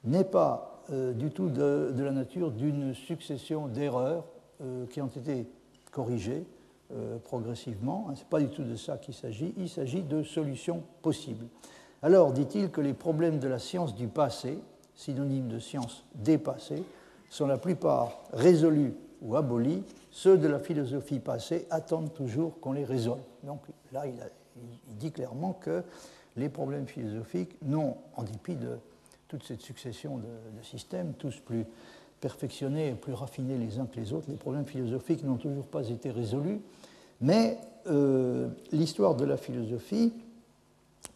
[0.05, 4.25] n'est pas euh, du tout de, la nature d'une succession d'erreurs
[4.61, 5.47] euh, qui ont été
[5.91, 6.45] corrigées
[6.93, 8.09] euh, progressivement.
[8.15, 11.47] Ce n'est pas du tout de ça qu'il s'agit, il s'agit de solutions possibles.
[12.03, 14.59] Alors, dit-il que les problèmes de la science du passé,
[14.97, 16.83] synonyme de science dépassée,
[17.31, 22.85] sont la plupart résolus ou abolis, ceux de la philosophie passée attendent toujours qu'on les
[22.85, 23.23] résolve.
[23.45, 23.61] Donc
[23.93, 24.15] là, il,
[24.91, 25.85] il dit clairement que
[26.37, 28.79] les problèmes philosophiques n'ont, en dépit de
[29.33, 31.65] toute cette succession de, systèmes, tous plus
[32.21, 34.27] perfectionnés et plus raffinés les uns que les autres.
[34.29, 36.61] Les problèmes philosophiques n'ont toujours pas été résolus,
[37.23, 37.57] mais
[37.87, 40.13] euh, l'histoire de la philosophie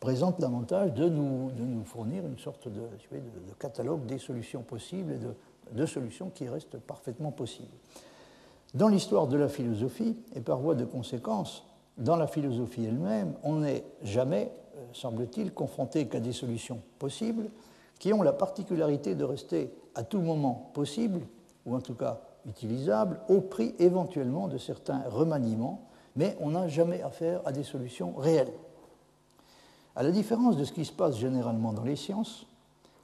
[0.01, 2.81] présente l'avantage de nous, de nous, fournir une sorte de,
[3.59, 5.35] catalogue des solutions possibles et de,
[5.73, 7.77] de, solutions qui restent parfaitement possibles.
[8.73, 11.67] Dans l'histoire de la philosophie, et par voie de conséquence,
[11.99, 17.51] dans la philosophie elle-même, on n'est jamais, euh, semble-t-il, confronté qu'à des solutions possibles,
[17.99, 21.21] qui ont la particularité de rester à tout moment possible,
[21.65, 27.03] ou en tout cas utilisables, au prix éventuellement de certains remaniements, mais on n'a jamais
[27.03, 28.53] affaire à des solutions réelles.
[29.95, 32.47] À la différence de ce qui se passe généralement dans les sciences,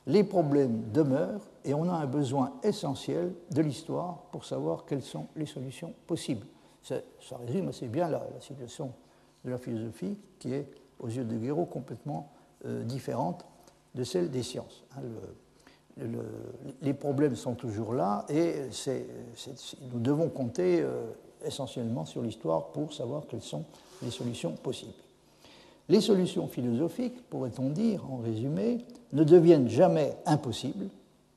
[0.07, 5.27] les problèmes demeurent et on a un besoin essentiel de l'histoire pour savoir quelles sont
[5.37, 6.47] les solutions possibles.
[6.83, 6.97] Ça,
[7.47, 8.93] résume assez bien la, situation
[9.45, 10.69] de la philosophie qui est,
[10.99, 12.31] aux yeux de Guéraud, complètement
[12.65, 13.47] euh, différente
[13.95, 14.85] de celle des sciences.
[14.97, 15.03] Hein,
[16.81, 18.55] les problèmes sont toujours là et
[19.93, 21.05] nous devons compter euh,
[21.45, 23.65] essentiellement sur l'histoire pour savoir quelles sont
[24.03, 24.93] les solutions possibles.
[25.89, 28.79] Les solutions philosophiques, pourrait-on dire en résumé,
[29.13, 30.89] ne deviennent jamais impossibles,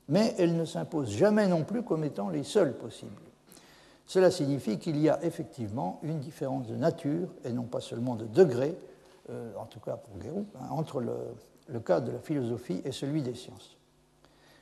[0.07, 3.11] mais elles ne s'imposent jamais non plus comme étant les seules possibles.
[4.05, 8.25] Cela signifie qu'il y a effectivement une différence de nature, et non pas seulement de
[8.25, 8.77] degré,
[9.31, 11.15] euh, en tout cas pour Guérou, hein, entre le,
[11.67, 13.77] le cas de la philosophie et celui des sciences.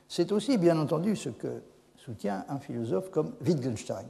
[0.08, 1.62] C'est aussi, bien entendu, ce que
[1.96, 4.06] soutient un philosophe comme Wittgenstein.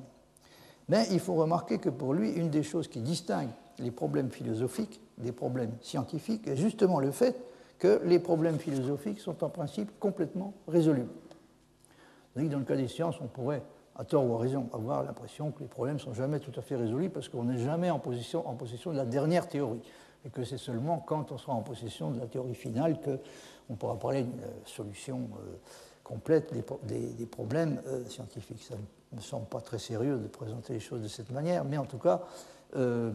[0.88, 5.00] Mais il faut remarquer que pour lui, une des choses qui distingue les problèmes philosophiques
[5.18, 7.36] des problèmes scientifiques est justement le fait
[7.78, 11.06] que les problèmes philosophiques sont en principe complètement résolus.
[12.36, 13.62] Dans le cas des sciences, on pourrait,
[13.96, 16.62] à tort ou à raison, avoir l'impression que les problèmes ne sont jamais tout à
[16.62, 19.82] fait résolus parce qu'on n'est jamais en, position, en possession de la dernière théorie
[20.24, 23.98] et que c'est seulement quand on sera en possession de la théorie finale qu'on pourra
[23.98, 25.56] parler d'une euh, solution euh,
[26.02, 28.62] complète des, problèmes euh, scientifiques.
[28.62, 28.74] Ça
[29.12, 31.84] ne me semble pas très sérieux de présenter les choses de cette manière, mais en
[31.86, 32.22] tout cas,
[32.74, 33.10] je,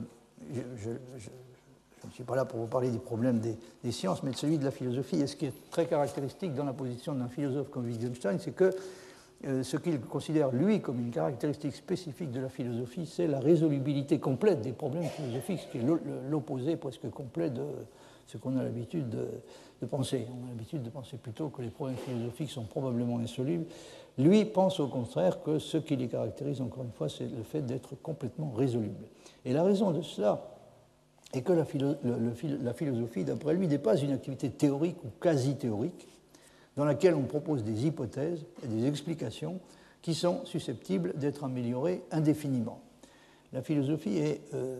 [0.55, 4.65] ne suis pas là pour vous parler des problèmes des, sciences, mais de celui de
[4.65, 5.17] la philosophie.
[5.19, 8.71] Et ce qui est très caractéristique dans la position d'un philosophe comme Wittgenstein, c'est que
[9.43, 14.61] ce qu'il considère, lui, comme une caractéristique spécifique de la philosophie, c'est la résolubilité complète
[14.61, 15.87] des problèmes philosophiques, ce qui est
[16.29, 17.63] l'opposé presque complet de
[18.27, 20.27] ce qu'on a l'habitude de, penser.
[20.29, 23.65] On a l'habitude de penser plutôt que les problèmes philosophiques sont probablement insolubles.
[24.17, 27.61] Lui pense au contraire que ce qui les caractérise, encore une fois, c'est le fait
[27.61, 29.07] d'être complètement résolubles.
[29.45, 30.43] Et la raison de cela
[31.33, 31.65] est que la,
[32.61, 36.07] la philosophie, d'après lui, n'est pas une activité théorique ou quasi théorique,
[36.75, 39.59] dans laquelle on propose des hypothèses et des explications
[40.01, 42.81] qui sont susceptibles d'être améliorées indéfiniment.
[43.51, 44.79] La philosophie est euh,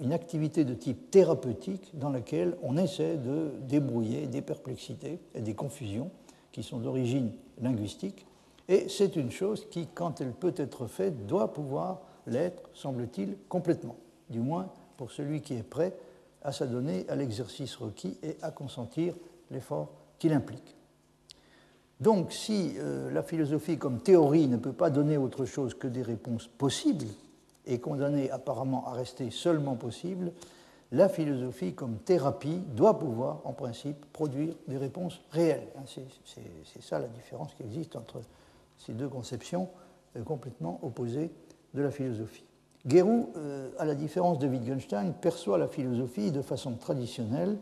[0.00, 5.54] une activité de type thérapeutique dans laquelle on essaie de débrouiller des perplexités et des
[5.54, 6.10] confusions
[6.52, 8.26] qui sont d'origine linguistique.
[8.68, 13.96] Et c'est une chose qui, quand elle peut être faite, doit pouvoir l'être, semble-t-il, complètement,
[14.28, 14.68] du moins
[14.98, 15.94] pour celui qui est prêt
[16.42, 19.14] à s'adonner à l'exercice requis et à consentir
[19.50, 20.76] l'effort qu'il implique.
[22.02, 26.02] Donc si euh, la philosophie comme théorie ne peut pas donner autre chose que des
[26.02, 27.06] réponses possibles,
[27.64, 30.32] et condamnée apparemment à rester seulement possible,
[30.90, 35.68] la philosophie comme thérapie doit pouvoir, en principe, produire des réponses réelles.
[35.78, 38.20] Hein, c'est ça la différence qui existe entre
[38.78, 39.68] ces deux conceptions
[40.16, 41.30] euh, complètement opposées
[41.72, 42.44] de la philosophie.
[42.84, 47.58] Guérou, euh, à la différence de Wittgenstein, perçoit la philosophie de façon traditionnelle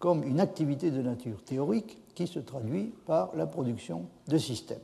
[0.00, 4.80] comme une activité de nature théorique qui se traduit par la production de systèmes.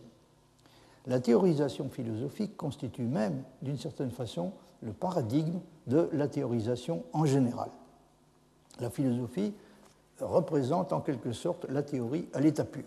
[1.09, 5.59] La théorisation philosophique constitue même, d'une certaine façon, le paradigme
[5.89, 7.71] de la théorisation en général.
[8.79, 9.53] La philosophie
[10.21, 12.85] représente en quelque sorte la théorie à l'état pur.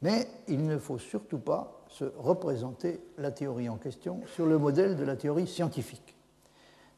[0.00, 4.96] Mais il ne faut surtout pas se représenter la théorie en question sur le modèle
[4.96, 6.16] de la théorie scientifique,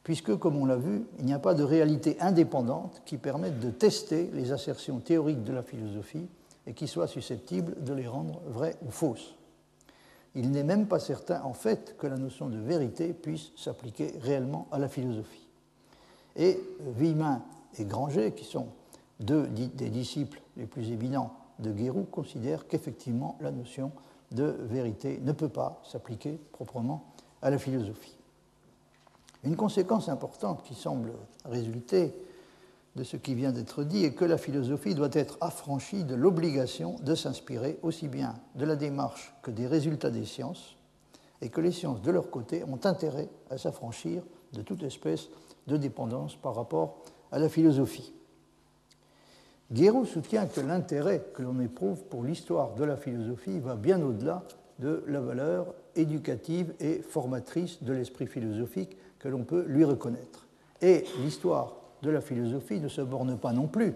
[0.03, 3.71] puisque, comme on l'a vu, il n'y a pas de réalité indépendante qui permette de
[3.71, 6.29] tester les assertions théoriques de la philosophie
[6.67, 9.35] et qui soit susceptible de les rendre vraies ou fausses.
[10.33, 14.67] Il n'est même pas certain, en fait, que la notion de vérité puisse s'appliquer réellement
[14.71, 15.47] à la philosophie.
[16.35, 16.59] Et
[16.97, 17.41] Villemin
[17.77, 18.67] et Granger, qui sont
[19.21, 23.91] deux des disciples les plus éminents de Guérou, considèrent qu'effectivement la notion
[24.31, 27.05] de vérité ne peut pas s'appliquer proprement
[27.41, 28.17] à la philosophie.
[29.45, 31.13] Une conséquence importante qui semble
[31.45, 32.13] résulter
[32.95, 36.95] de ce qui vient d'être dit est que la philosophie doit être affranchie de l'obligation
[37.01, 40.77] de s'inspirer aussi bien de la démarche que des résultats des sciences,
[41.41, 44.23] et que les sciences, de leur côté, ont intérêt à s'affranchir
[44.53, 45.29] de toute espèce
[45.67, 46.97] de dépendance par rapport
[47.31, 48.13] à la philosophie.
[49.71, 54.43] Guéraud soutient que l'intérêt que l'on éprouve pour l'histoire de la philosophie va bien au-delà
[54.79, 60.47] de la valeur éducative et formatrice de l'esprit philosophique que l'on peut lui reconnaître.
[60.81, 61.75] Et l'histoire
[62.05, 63.93] de la philosophie ne se borne pas non plus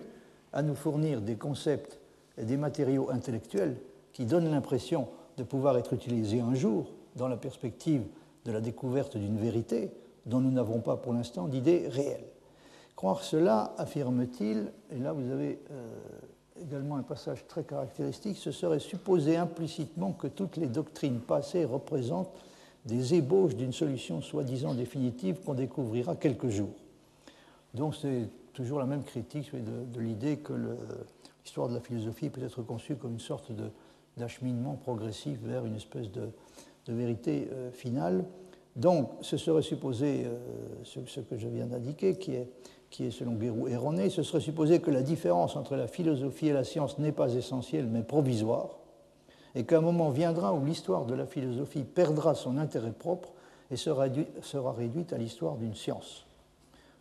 [0.51, 1.99] à nous fournir des concepts
[2.38, 3.78] et des matériaux intellectuels
[4.14, 5.07] qui donnent l'impression
[5.38, 8.03] de pouvoir être utilisés un jour dans la perspective
[8.45, 9.91] de la découverte d'une vérité
[10.26, 12.26] dont nous n'avons pas pour l'instant d'idée réelle.
[12.95, 15.88] Croire cela, affirme-t-il, et là vous avez euh,
[16.62, 22.34] également un passage très caractéristique, ce serait supposer implicitement que toutes les doctrines passées représentent
[22.86, 26.76] des ébauches d'une solution soi-disant définitive qu'on découvrira quelques jours.
[27.74, 30.53] Donc c'est toujours la même critique de, l'idée que
[31.43, 33.51] l'histoire de la philosophie peut être conçue comme une sorte
[34.17, 36.30] d'acheminement progressif vers une espèce de,
[36.88, 38.26] vérité euh, finale.
[38.76, 40.39] Donc ce serait supposé, euh,
[40.84, 42.49] ce, que je viens d'indiquer, qui est,
[42.89, 46.53] qui est selon Guérou erroné, ce serait supposé que la différence entre la philosophie et
[46.53, 48.80] la science n'est pas essentielle mais provisoire,
[49.53, 53.34] et qu'un moment viendra où l'histoire de la philosophie perdra son intérêt propre
[53.70, 54.07] et sera
[54.72, 56.26] réduite à l'histoire d'une science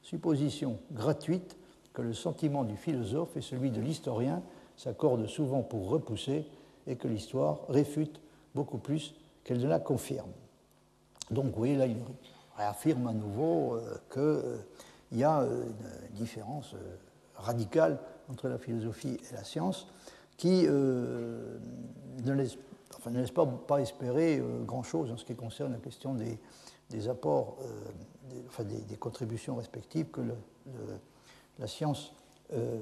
[0.03, 1.57] supposition gratuite
[1.93, 4.43] que le sentiment du philosophe et celui de l'historien
[4.77, 6.47] s'accordent souvent pour repousser
[6.87, 8.21] et que l'histoire réfute
[8.55, 10.31] beaucoup plus qu'elle ne la confirme.
[11.31, 11.97] Donc voyez là, il
[12.57, 14.55] réaffirme à nouveau euh,
[15.11, 15.65] qu'il y a euh,
[16.11, 16.97] une différence euh,
[17.37, 17.99] radicale
[18.31, 19.87] entre la philosophie et la science
[20.37, 22.59] qui ne laisse,
[23.67, 26.15] pas, espérer grand-chose en ce qui concerne la question
[26.91, 27.57] des apports
[28.89, 30.21] des, contributions respectives que
[31.59, 32.13] la science,
[32.53, 32.79] euh,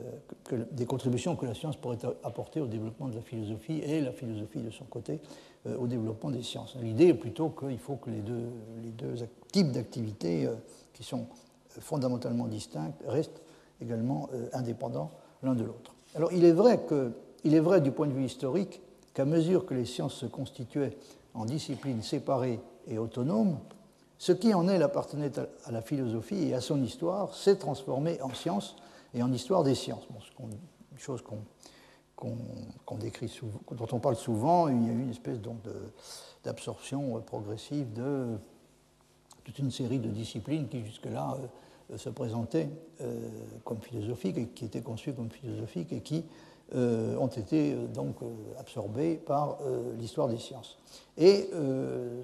[0.71, 4.61] des contributions que la science pourrait apporter au développement de la philosophie et la philosophie
[4.61, 5.21] de son côté
[5.67, 6.77] euh, au développement des sciences.
[6.81, 9.15] L'idée est plutôt qu'il faut que les deux,
[9.53, 10.55] types d'activités euh,
[10.93, 11.27] qui sont
[11.69, 13.43] fondamentalement distincts restent
[13.83, 15.11] également indépendants
[15.43, 15.95] l'un de l'autre.
[16.15, 17.13] Alors il est vrai que,
[17.45, 18.81] il est vrai du point de vue historique
[19.13, 20.97] qu'à mesure que les sciences se constituaient
[21.35, 23.59] en disciplines séparées et autonomes,
[24.19, 25.33] ce qui en elle appartenait
[25.65, 28.77] à la philosophie et à son histoire s'est transformé en science
[29.15, 30.07] et en histoire des sciences.
[30.11, 30.49] Bon,
[30.93, 31.23] une chose
[32.17, 33.33] qu'on décrit
[33.73, 35.39] dont on parle souvent, il y a eu une espèce
[36.45, 38.39] d'absorption progressive de
[39.45, 41.37] toute une série de disciplines qui jusque-là
[41.93, 42.69] euh, se présentaient
[43.01, 43.29] euh,
[43.65, 46.25] comme philosophiques et qui étaient conçues comme philosophiques et qui
[46.75, 48.27] euh, ont été euh, donc euh,
[48.59, 49.59] absorbés par
[49.99, 50.79] l'histoire des sciences.
[51.17, 51.49] Et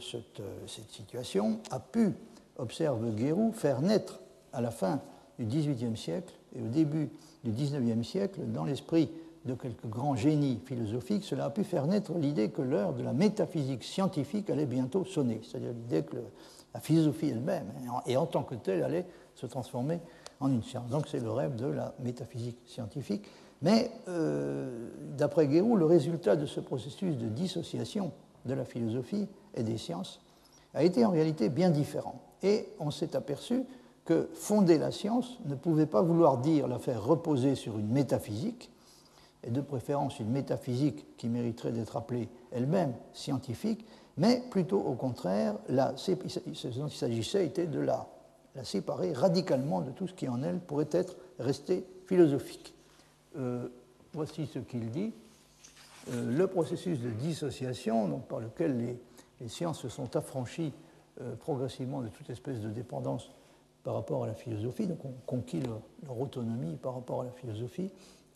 [0.01, 2.13] cette, situation a pu,
[2.59, 4.21] observe Guérou, faire naître
[4.53, 5.01] à la fin
[5.39, 7.11] du XVIIIe siècle et au début
[7.45, 9.11] du XIXe siècle, dans l'esprit
[9.45, 13.13] de quelques grands génies philosophiques, cela a pu faire naître l'idée que l'heure de la
[13.13, 16.19] métaphysique scientifique allait bientôt sonner, c'est-à-dire l'idée que
[16.75, 17.73] la philosophie elle-même,
[18.07, 20.01] et en tant que telle, allait se transformer
[20.41, 20.89] en une science.
[20.91, 23.25] Donc c'est le rêve de la métaphysique scientifique.
[23.63, 28.13] Mais euh, d'après Guérou, le résultat de ce processus de dissociation
[28.45, 30.21] de la philosophie et des sciences
[30.75, 32.21] a été en réalité bien différent.
[32.43, 33.65] Et on s'est aperçu
[34.05, 38.71] que fonder la science ne pouvait pas vouloir dire la faire reposer sur une métaphysique,
[39.45, 43.85] et de préférence une métaphysique qui mériterait d'être appelée elle-même scientifique,
[44.17, 45.57] mais plutôt au contraire,
[45.97, 48.07] ce dont il s'agissait était de la
[48.55, 52.75] la séparer radicalement de tout ce qui en elle pourrait être resté philosophique.
[53.37, 53.69] Euh,
[54.13, 55.13] voici ce qu'il dit.
[56.11, 58.97] Euh, le processus de dissociation donc, par lequel
[59.41, 60.73] les, sciences se sont affranchies
[61.21, 63.31] euh, progressivement de toute espèce de dépendance
[63.83, 67.91] par rapport à la philosophie, donc ont conquis leur, autonomie par rapport à la philosophie,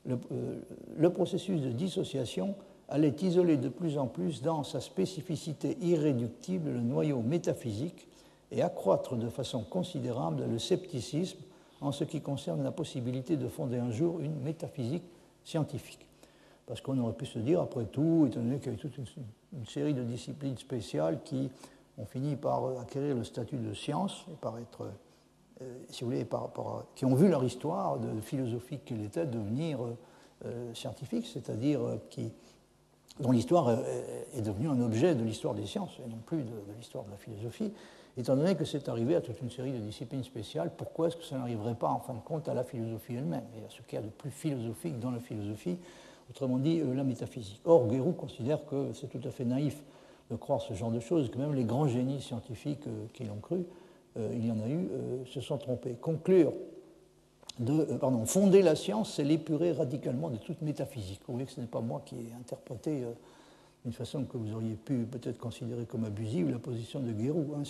[0.04, 2.54] le, processus de dissociation
[2.88, 8.08] allait isoler de plus en plus dans sa spécificité irréductible le noyau métaphysique
[8.50, 11.38] et accroître de façon considérable le scepticisme
[11.86, 15.04] en ce qui concerne la possibilité de fonder un jour une métaphysique
[15.44, 16.06] scientifique.
[16.66, 19.06] Parce qu'on aurait pu se dire, après tout, étant donné qu'il y a toute une,
[19.66, 21.48] série de disciplines spéciales qui
[21.96, 24.88] ont fini par acquérir le statut de science et par être,
[25.62, 26.50] euh, si vous voulez, par
[26.96, 29.78] qui ont vu leur histoire de philosophique qu'elle était devenir
[30.44, 31.96] euh, scientifique, c'est-à-dire euh,
[33.20, 33.70] dont l'histoire
[34.34, 37.16] est devenue un objet de l'histoire des sciences et non plus de l'histoire de la
[37.16, 37.72] philosophie,
[38.16, 41.24] étant donné que c'est arrivé à toute une série de disciplines spéciales, pourquoi est-ce que
[41.24, 43.96] ça n'arriverait pas en fin de compte à la philosophie elle-même et à ce qu'il
[43.96, 45.76] y a de plus philosophique dans la philosophie,
[46.30, 47.60] autrement dit euh, la métaphysique?
[47.64, 49.82] Or, Guérou considère que c'est tout à fait naïf
[50.30, 53.40] de croire ce genre de choses, que même les grands génies scientifiques euh, qui l'ont
[53.40, 53.64] cru,
[54.16, 54.88] euh, il y en a eu,
[55.26, 55.94] se sont trompés.
[56.00, 56.52] Conclure
[57.58, 61.20] de, pardon, fonder la science, c'est l'épurer radicalement de toute métaphysique.
[61.26, 63.04] Vous voyez que ce n'est pas moi qui ai interprété
[63.86, 67.54] d'une façon que vous auriez pu peut-être considérer comme abusive la position de Guérou.
[67.56, 67.62] Hein.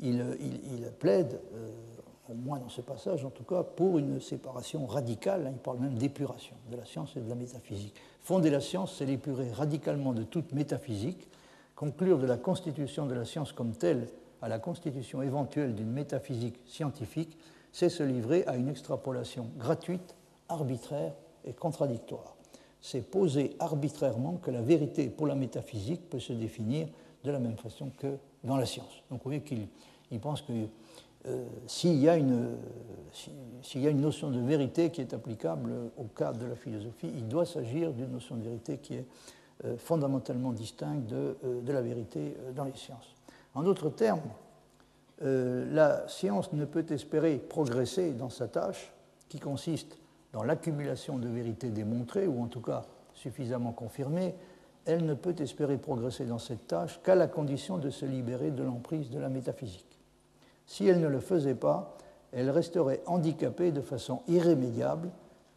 [0.00, 0.24] il,
[0.98, 1.68] plaide, euh,
[2.30, 5.46] au moins dans ce passage en tout cas, pour une séparation radicale.
[5.46, 5.50] Hein.
[5.52, 7.94] il parle même d'épuration de la science et de la métaphysique.
[8.22, 11.28] Fonder la science, c'est l'épurer radicalement de toute métaphysique.
[11.76, 14.08] Conclure de la constitution de la science comme telle
[14.40, 17.36] à la constitution éventuelle d'une métaphysique scientifique,
[17.72, 20.14] c'est se livrer à une extrapolation gratuite,
[20.48, 21.12] arbitraire
[21.44, 22.36] et contradictoire
[22.82, 26.88] c'est poser arbitrairement que la vérité pour la métaphysique peut se définir
[27.24, 29.02] de la même façon que dans la science.
[29.08, 30.52] Donc vous voyez qu'il pense que
[31.26, 32.56] euh, s'il y, a une,
[34.00, 38.10] notion de vérité qui est applicable au cadre de la philosophie, il doit s'agir d'une
[38.10, 39.06] notion de vérité qui est
[39.64, 43.14] euh, fondamentalement distincte de, euh, de, la vérité dans les sciences.
[43.54, 44.20] En d'autres termes,
[45.20, 48.92] la science ne peut espérer progresser dans sa tâche
[49.28, 50.01] qui consiste
[50.32, 54.34] dans l'accumulation de vérités démontrées, ou en tout cas suffisamment confirmées,
[54.84, 58.62] elle ne peut espérer progresser dans cette tâche qu'à la condition de se libérer de
[58.62, 59.98] l'emprise de la métaphysique.
[60.66, 61.96] Si elle ne le faisait pas,
[62.32, 65.10] elle resterait handicapée de façon irrémédiable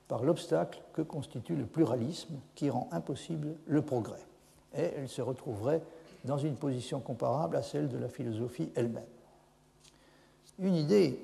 [0.08, 4.24] par l'obstacle que constitue le pluralisme qui rend impossible le progrès.
[4.78, 5.82] Et elle se retrouverait
[6.26, 9.04] dans une position comparable à celle de la philosophie elle-même.
[10.60, 11.20] Une idée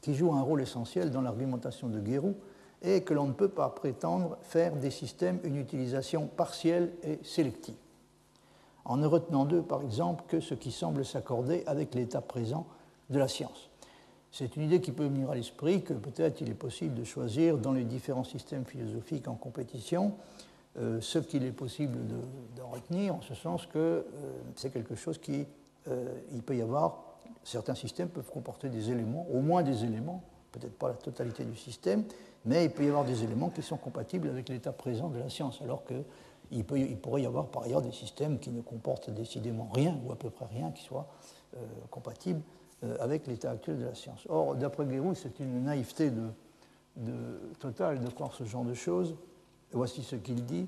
[0.00, 2.36] qui joue un rôle essentiel dans l'argumentation de Guérou,
[2.82, 7.76] et que l'on ne peut pas prétendre faire des systèmes une utilisation partielle et sélective,
[8.84, 12.66] en ne retenant d'eux, par exemple, que ce qui semble s'accorder avec l'état présent
[13.10, 13.70] de la science.
[14.30, 17.56] C'est une idée qui peut venir à l'esprit que peut-être il est possible de choisir
[17.56, 20.12] dans les différents systèmes philosophiques en compétition
[20.78, 21.98] euh, ce qu'il est possible
[22.54, 24.04] d'en retenir, en ce sens que euh,
[24.56, 25.46] c'est quelque chose qui,
[25.88, 27.15] euh, il peut y avoir
[27.46, 30.22] certains systèmes peuvent comporter des éléments, au moins des éléments,
[30.52, 32.04] peut-être pas la totalité du système,
[32.44, 35.28] mais il peut y avoir des éléments qui sont compatibles avec l'état présent de la
[35.28, 36.04] science, alors qu'il
[36.50, 40.16] il pourrait y avoir par ailleurs des systèmes qui ne comportent décidément rien, ou à
[40.16, 41.06] peu près rien, qui soit
[41.56, 41.58] euh,
[41.90, 42.40] compatible
[42.84, 44.26] euh, avec l'état actuel de la science.
[44.28, 46.10] Or, d'après Guérou, c'est une naïveté
[47.60, 49.16] totale de croire ce genre de choses.
[49.72, 50.66] voici ce qu'il dit.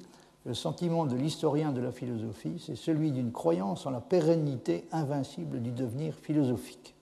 [0.49, 5.61] Le sentiment de l'historien de la philosophie, c'est celui d'une croyance en la pérennité invincible
[5.61, 6.95] du devenir philosophique.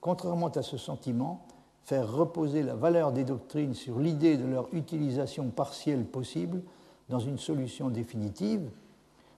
[0.00, 1.46] Contrairement à ce sentiment,
[1.84, 6.60] faire reposer la valeur des doctrines sur l'idée de leur utilisation partielle possible
[7.08, 8.68] dans une solution définitive,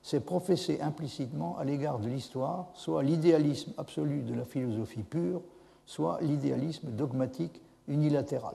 [0.01, 5.43] c'est professer implicitement à l'égard de l'histoire soit l'idéalisme absolu de la philosophie pure,
[5.85, 8.55] soit l'idéalisme dogmatique unilatéral.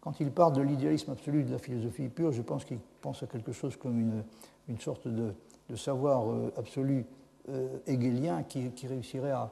[0.00, 3.26] Quand il parle de l'idéalisme absolu de la philosophie pure, je pense qu'il pense à
[3.26, 4.22] quelque chose comme une,
[4.68, 5.34] une sorte de,
[5.74, 7.06] savoir euh, absolu
[7.48, 9.50] euh, hegelien qui, réussirait à,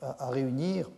[0.00, 0.90] à, réunir,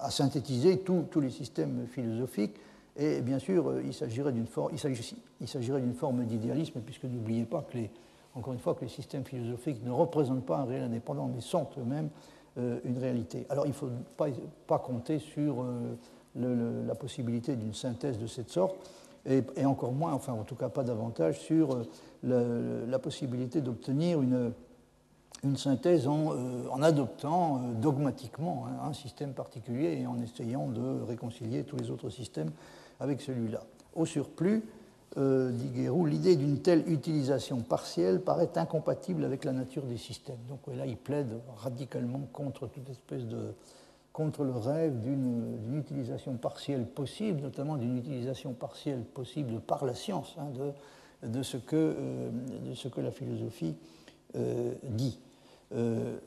[0.00, 2.56] à synthétiser tous les systèmes philosophiques.
[2.96, 4.46] Et bien sûr, euh, il s'agirait d'une
[5.94, 7.90] forme, d'idéalisme, puisque n'oubliez pas que les,
[8.34, 11.68] encore une fois, que les systèmes philosophiques ne représentent pas un réel indépendant, mais sont
[11.78, 12.10] eux-mêmes
[12.56, 13.46] une réalité.
[13.50, 14.26] Alors il ne faut pas,
[14.66, 15.64] pas compter sur
[16.34, 18.74] la possibilité d'une synthèse de cette sorte,
[19.28, 21.82] et, encore moins, enfin en tout cas pas davantage, sur
[22.24, 24.52] euh, la possibilité d'obtenir une,
[25.56, 31.64] synthèse en, euh, adoptant euh, dogmatiquement hein, un système particulier et en essayant de réconcilier
[31.64, 32.50] tous les autres systèmes
[33.00, 33.62] avec celui-là.
[33.94, 34.62] Au surplus,
[35.16, 40.38] dit Guérou, l'idée d'une telle utilisation partielle paraît incompatible avec la nature des systèmes.
[40.48, 43.54] Donc là, il plaide radicalement contre toute espèce de,
[44.18, 50.34] contre le rêve d'une utilisation partielle possible, notamment d'une utilisation partielle possible par la science
[50.40, 50.48] hein,
[51.22, 52.30] de, de, ce que, euh,
[52.68, 53.76] de, ce que, la philosophie
[54.34, 55.20] euh, dit.
[55.72, 56.18] Euh,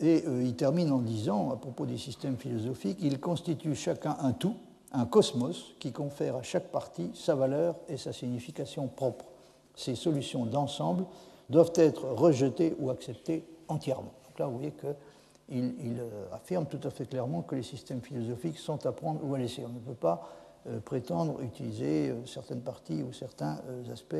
[0.00, 4.56] et il termine en disant, à propos des systèmes philosophiques, ils constituent chacun un tout,
[4.90, 9.26] un cosmos qui confère à chaque partie sa valeur et sa signification propre.
[9.76, 11.04] Ces solutions d'ensemble
[11.50, 14.12] doivent être rejetées ou acceptées entièrement.
[14.26, 14.88] Donc là, vous voyez que
[15.48, 19.34] il, euh, affirme tout à fait clairement que les systèmes philosophiques sont à prendre ou
[19.34, 19.64] à laisser.
[19.64, 20.28] On ne peut pas
[20.66, 23.60] euh, prétendre utiliser euh, certaines parties ou certains
[23.92, 24.16] aspects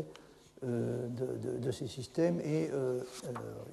[0.63, 2.71] de, ces systèmes et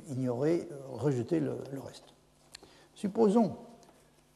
[0.10, 2.04] ignorer, rejeter le, reste.
[2.96, 3.56] Supposons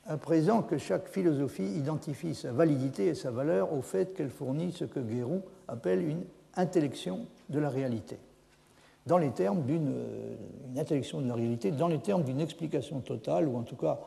[0.05, 4.71] à présent que chaque philosophie identifie sa validité et sa valeur au fait qu'elle fournit
[4.71, 6.23] ce que Guérou appelle une
[6.55, 8.19] intellection de la réalité
[9.05, 10.35] dans les termes d'une euh,
[10.77, 13.99] intellection de la réalité, dans les termes d'une explication totale, ou en tout cas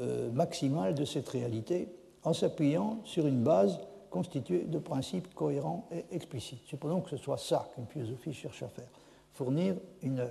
[0.00, 1.88] euh, maximale de cette réalité,
[2.24, 3.80] en s'appuyant sur une base
[4.10, 6.60] constituée de principes cohérents et explicites.
[6.66, 8.88] Supposons que ce soit ça qu'une philosophie cherche à faire,
[9.34, 10.26] fournir une,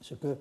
[0.00, 0.36] ce que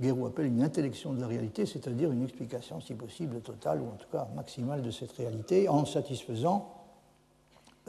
[0.00, 3.96] Guérou appelle une intellection de la réalité, c'est-à-dire une explication, si possible, totale, ou en
[3.96, 6.74] tout cas maximale de cette réalité, en satisfaisant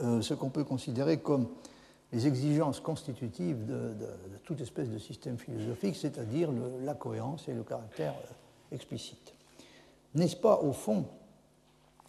[0.00, 1.48] euh, ce qu'on peut considérer comme
[2.14, 3.92] les exigences constitutives de,
[4.44, 6.48] toute espèce de système philosophique, c'est-à-dire
[6.84, 9.34] la cohérence et le caractère euh, explicite.
[10.14, 11.06] N'est-ce pas, au fond,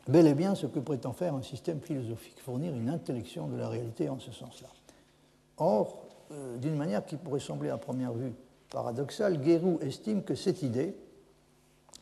[0.08, 3.68] bel et bien ce que prétend faire un système philosophique, fournir une intellection de la
[3.68, 4.68] réalité en ce sens-là?
[5.58, 8.34] Or, euh, d'une manière qui pourrait sembler à première vue
[8.70, 10.96] paradoxale, Guérou estime que cette idée,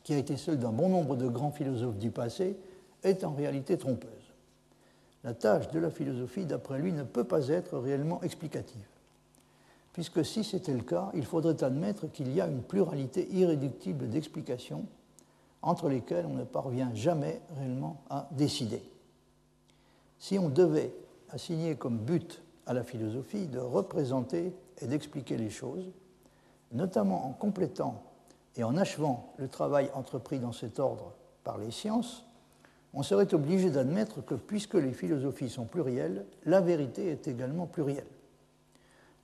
[0.04, 2.58] qui a été celle d'un bon nombre de grands philosophes du passé,
[3.02, 4.23] est en réalité trompeuse
[5.24, 8.86] la tâche de la philosophie, d'après lui, ne peut pas être réellement explicative.
[9.94, 14.86] Puisque si c'était le cas, il faudrait admettre qu'il y a une pluralité irréductible d'explications
[15.62, 18.84] entre lesquelles on ne parvient jamais réellement à décider.
[20.20, 20.94] Si on devait
[21.30, 25.92] assigner comme but à la philosophie de représenter et d'expliquer les choses,
[26.72, 28.02] notamment en complétant
[28.56, 31.14] et en achevant le travail entrepris dans cet ordre
[31.44, 32.26] par les sciences,
[32.94, 38.06] on serait obligé d'admettre que puisque les philosophies sont plurielles, la vérité est également plurielle.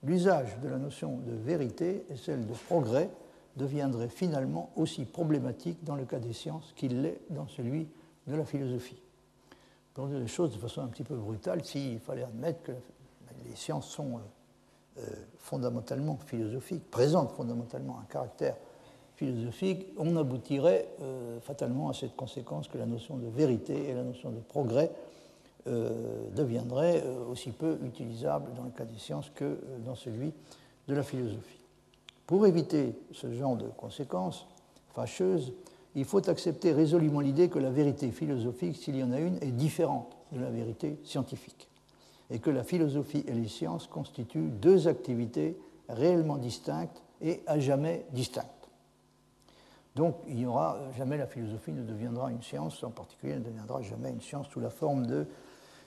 [0.04, 3.10] L'usage de la notion de vérité et celle de progrès
[3.58, 7.88] deviendrait finalement aussi problématique dans le cas des sciences qu'il l'est dans celui
[8.28, 9.02] de la philosophie.
[9.94, 12.72] Pour dire les choses de façon un petit peu brutale, s'il fallait admettre que
[13.46, 14.20] les sciences sont euh,
[15.00, 18.56] euh, fondamentalement philosophiques, présentent fondamentalement un caractère
[19.98, 24.30] on aboutirait euh, fatalement à cette conséquence que la notion de vérité et la notion
[24.30, 24.92] de progrès
[25.68, 30.32] euh, deviendraient euh, aussi peu utilisables dans le cas des sciences que dans celui
[30.88, 31.60] de la philosophie.
[32.26, 34.48] Pour éviter ce genre de conséquences
[34.94, 35.54] fâcheuses,
[35.96, 39.52] il faut accepter résolument l'idée que la vérité philosophique, s'il y en a une, est
[39.52, 41.68] différente de la vérité scientifique,
[42.30, 45.58] et que la philosophie et les sciences constituent deux activités
[45.90, 48.59] réellement distinctes et à jamais distinctes.
[49.96, 53.82] Donc, il n'y aura jamais la philosophie ne deviendra une science, en particulier ne deviendra
[53.82, 55.26] jamais une science sous la forme de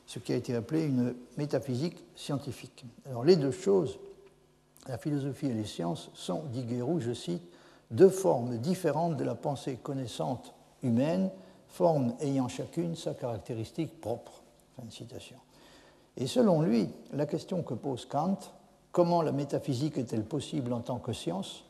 [0.06, 2.84] ce qui a été appelé une métaphysique scientifique.
[3.08, 3.98] Alors, les deux choses,
[4.88, 7.42] la philosophie et les sciences, sont, dit Guérou, je cite,
[7.90, 11.30] deux formes différentes de la pensée connaissante humaine,
[11.68, 14.42] formes ayant chacune sa caractéristique propre.
[14.76, 15.36] Fin de citation.
[16.16, 18.38] Et selon lui, la question que pose Kant,
[18.90, 21.64] comment la métaphysique est-elle possible en tant que science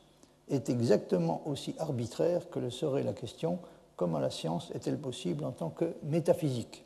[0.49, 3.59] est exactement aussi arbitraire que le serait la question
[3.97, 6.85] comment la science est-elle possible en tant que métaphysique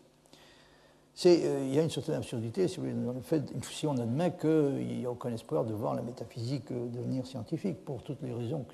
[1.25, 5.65] euh, il y a une certaine absurdité si, on admet qu'il n'y a aucun espoir
[5.65, 8.67] de voir la métaphysique euh, devenir scientifique, pour toutes les raisons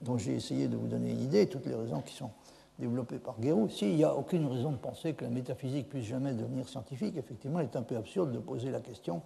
[0.00, 2.30] dont j'ai essayé de vous donner une idée, toutes les raisons qui sont
[2.80, 3.68] développées par Guérou.
[3.68, 7.60] S'il n'y a aucune raison de penser que la métaphysique puisse jamais devenir scientifique, effectivement,
[7.60, 9.22] il est un peu absurde de poser la question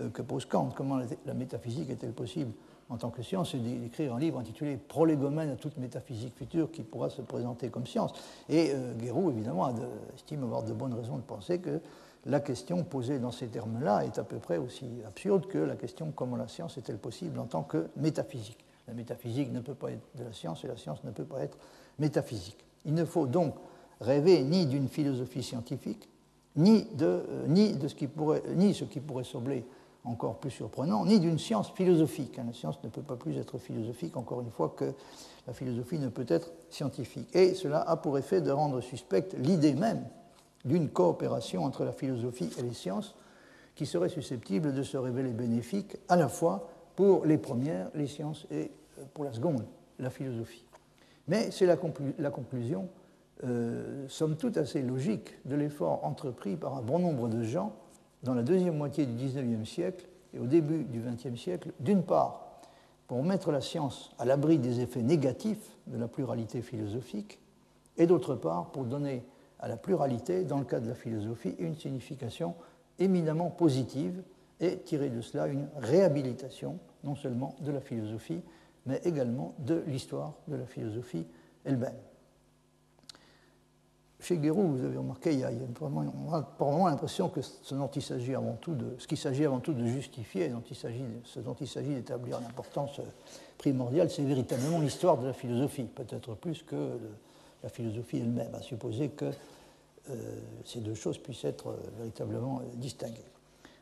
[0.00, 0.68] euh, que pose Kant.
[0.76, 2.52] Comment la métaphysique est-elle possible
[2.90, 6.82] en tant que science, c'est d'écrire un livre intitulé Prolégomène à toute métaphysique future qui
[6.82, 8.12] pourra se présenter comme science.
[8.48, 9.72] Et euh, évidemment,
[10.14, 11.80] estime avoir de bonnes raisons de penser que
[12.26, 16.12] la question posée dans ces termes-là est à peu près aussi absurde que la question
[16.14, 18.64] comment la science est-elle possible en tant que métaphysique?
[18.88, 21.40] La métaphysique ne peut pas être de la science et la science ne peut pas
[21.40, 21.56] être
[21.98, 22.58] métaphysique.
[22.84, 23.54] Il ne faut donc
[24.00, 26.08] rêver ni d'une philosophie scientifique,
[26.56, 29.64] ni de, euh, de ce, qui pourrait, ce qui pourrait sembler
[30.04, 32.38] encore plus surprenant, ni d'une science philosophique.
[32.38, 34.92] La science ne peut pas plus être philosophique, encore une fois, que
[35.46, 37.28] la philosophie ne peut être scientifique.
[37.34, 40.04] Et cela a pour effet de rendre suspecte l'idée même
[40.64, 43.14] d'une coopération entre la philosophie et les sciences
[43.74, 48.46] qui serait susceptible de se révéler bénéfique à la fois pour les premières, les sciences,
[48.50, 48.70] et
[49.14, 49.64] pour la seconde,
[49.98, 50.64] la philosophie.
[51.28, 52.88] Mais c'est la, conclusion,
[53.44, 57.74] euh, somme toute assez logique, de l'effort entrepris par un bon nombre de gens
[58.22, 62.60] dans la deuxième moitié du XIXe siècle et au début du XXe siècle, d'une part,
[63.06, 67.40] pour mettre la science à l'abri des effets négatifs de la pluralité philosophique,
[67.96, 69.24] et d'autre part, pour donner
[69.58, 72.54] à la pluralité, dans le cas de la philosophie, une signification
[72.98, 74.22] éminemment positive
[74.60, 78.42] et tirer de cela une réhabilitation, non seulement de la philosophie,
[78.86, 81.26] mais également de l'histoire de la philosophie
[81.64, 81.96] elle-même.
[84.20, 87.74] Chez Guérou, vous avez remarqué, il y a, vraiment, on a vraiment l'impression que ce
[87.74, 90.52] dont il s'agit avant tout de, ce qu'il s'agit avant tout de justifier,
[91.24, 93.00] ce dont il s'agit d'établir l'importance
[93.56, 96.98] primordiale, c'est véritablement l'histoire de la philosophie, peut-être plus que
[97.62, 99.30] la philosophie elle-même, à supposer que
[100.10, 103.24] euh, ces deux choses puissent être euh, véritablement distinguées.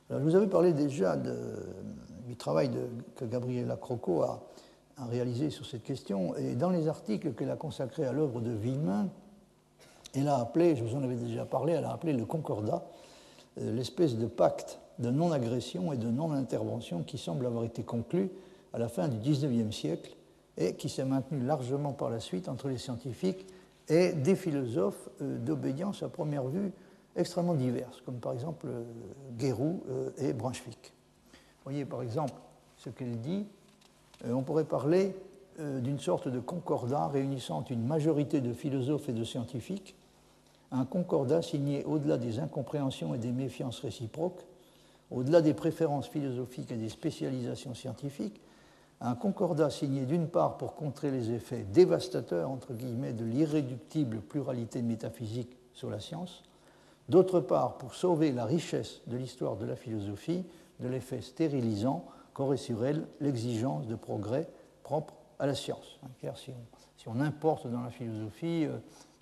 [0.08, 2.70] Alors, je vous avais parlé déjà du travail
[3.16, 4.46] que Gabriela Croco a,
[4.96, 8.50] a, réalisé sur cette question, et dans les articles qu'elle a consacrés à l'œuvre de
[8.50, 9.08] Villemin,
[10.18, 12.84] elle a appelé, je vous en avais déjà parlé, elle a appelé le concordat,
[13.60, 18.30] euh, l'espèce de pacte de non-agression et de non-intervention qui semble avoir été conclu
[18.72, 20.16] à la fin du XIXe siècle
[20.56, 23.46] et qui s'est maintenu largement par la suite entre les scientifiques
[23.88, 26.72] et des philosophes euh, d'obédience à première vue
[27.16, 28.84] extrêmement diverses, comme par exemple euh,
[29.36, 29.82] Guérou
[30.18, 30.92] et Brunswick.
[31.64, 32.34] Voyez par exemple
[32.76, 33.46] ce qu'elle dit.
[34.24, 35.14] On pourrait parler
[35.58, 39.97] d'une sorte de concordat réunissant une majorité de philosophes et de scientifiques
[40.70, 44.44] un concordat signé au-delà des incompréhensions et des méfiances réciproques,
[45.10, 48.40] au-delà des préférences philosophiques et des spécialisations scientifiques,
[49.00, 54.82] un concordat signé d'une part pour contrer les effets dévastateurs entre guillemets de l'irréductible pluralité
[54.82, 56.42] métaphysique sur la science,
[57.08, 60.44] d'autre part pour sauver la richesse de l'histoire de la philosophie
[60.80, 62.04] de l'effet stérilisant
[62.34, 64.48] qu'aurait sur elle l'exigence de progrès
[64.82, 65.98] propre à la science.
[66.20, 68.78] Car si on, si on importe dans la philosophie euh,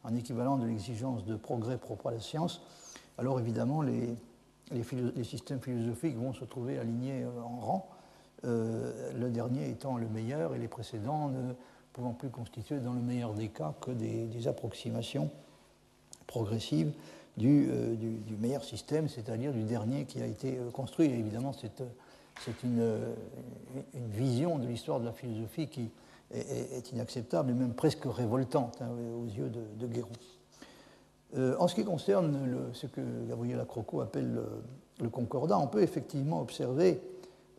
[0.07, 2.63] en équivalent de l'exigence de progrès propre à la science,
[3.19, 4.15] alors évidemment les,
[5.25, 7.89] systèmes philosophiques vont se trouver alignés euh, en rang,
[8.45, 11.53] euh, le dernier étant le meilleur et les précédents ne
[11.93, 15.31] pouvant plus constituer dans le meilleur des cas que des, approximations
[16.27, 16.93] progressives
[17.37, 21.07] du, euh, du, meilleur système, c'est-à-dire du dernier qui a été construit.
[21.07, 22.99] Évidemment, c'est une,
[23.95, 25.91] vision de l'histoire de la philosophie qui,
[26.33, 28.89] est, inacceptable et même presque révoltante hein,
[29.21, 30.11] aux yeux de, de Guéron.
[31.37, 34.41] Euh, en ce qui concerne ce que Gabriel Croco appelle
[35.01, 37.01] le, concordat, on peut effectivement observer,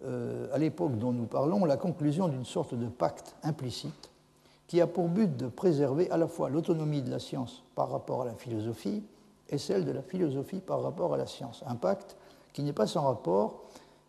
[0.05, 4.09] euh, à l'époque dont nous parlons, la conclusion d'une sorte de pacte implicite
[4.67, 8.23] qui a pour but de préserver à la fois l'autonomie de la science par rapport
[8.23, 9.03] à la philosophie
[9.49, 11.63] et celle de la philosophie par rapport à la science.
[11.67, 12.17] Un pacte
[12.51, 13.63] qui n'est pas sans rapport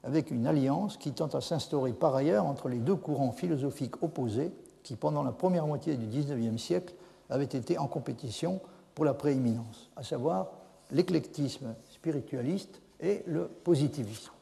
[0.04, 4.52] avec une alliance qui tente à s'instaurer par ailleurs entre les deux courants philosophiques opposés
[4.82, 6.94] qui, pendant la première moitié du XIXe siècle,
[7.30, 8.60] avaient été en compétition
[8.94, 10.48] pour la prééminence, à savoir
[10.90, 14.32] l'éclectisme spiritualiste et le positivisme.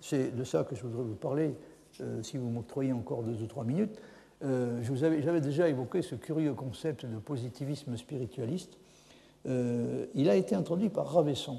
[0.00, 1.54] C'est de ça que je voudrais vous parler,
[2.00, 3.98] euh, si vous m'octroyez encore deux ou trois minutes.
[4.42, 8.76] Euh, J'avais déjà évoqué ce curieux concept de positivisme spiritualiste.
[9.46, 11.58] Euh, il a été introduit par Ravesson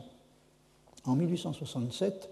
[1.05, 2.29] en 1867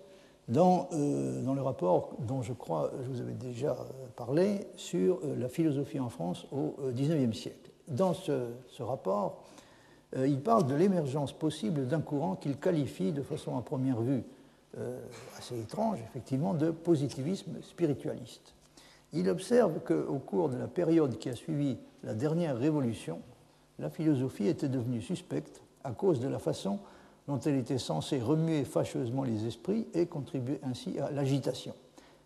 [0.50, 5.36] euh, dans, le rapport dont je crois je vous avais déjà euh, parlé sur euh,
[5.38, 7.72] la philosophie en France au XIXe siècle.
[7.88, 8.44] Dans ce,
[8.80, 9.44] rapport,
[10.16, 14.24] il parle de l'émergence possible d'un courant qu'il qualifie de façon à première vue
[15.38, 18.54] assez étrange, effectivement, de positivisme spiritualiste.
[19.12, 23.20] Il observe qu'au cours de la période qui a suivi la dernière révolution,
[23.80, 26.80] la philosophie était devenue suspecte à cause de la façon
[27.28, 31.74] dont elle était censée remuer fâcheusement les esprits et contribuer ainsi à l'agitation.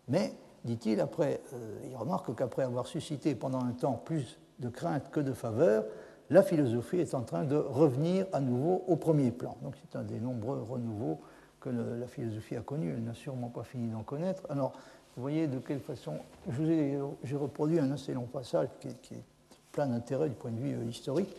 [0.08, 0.32] Mais,
[0.64, 5.20] dit-il, après, euh, il remarque qu'après avoir suscité pendant un temps plus de crainte que
[5.20, 5.84] de faveur,
[6.30, 9.56] la philosophie est en train de revenir à nouveau au premier plan.
[9.62, 11.20] Donc c'est un des nombreux renouveaux
[11.60, 12.92] que la philosophie a connus.
[12.94, 14.42] Elle n'a sûrement pas fini d'en connaître.
[14.50, 14.72] Alors,
[15.16, 16.14] vous voyez de quelle façon.
[16.50, 19.24] J'ai reproduit un assez long passage qui, qui est
[19.72, 21.34] plein d'intérêt du point de vue euh, historique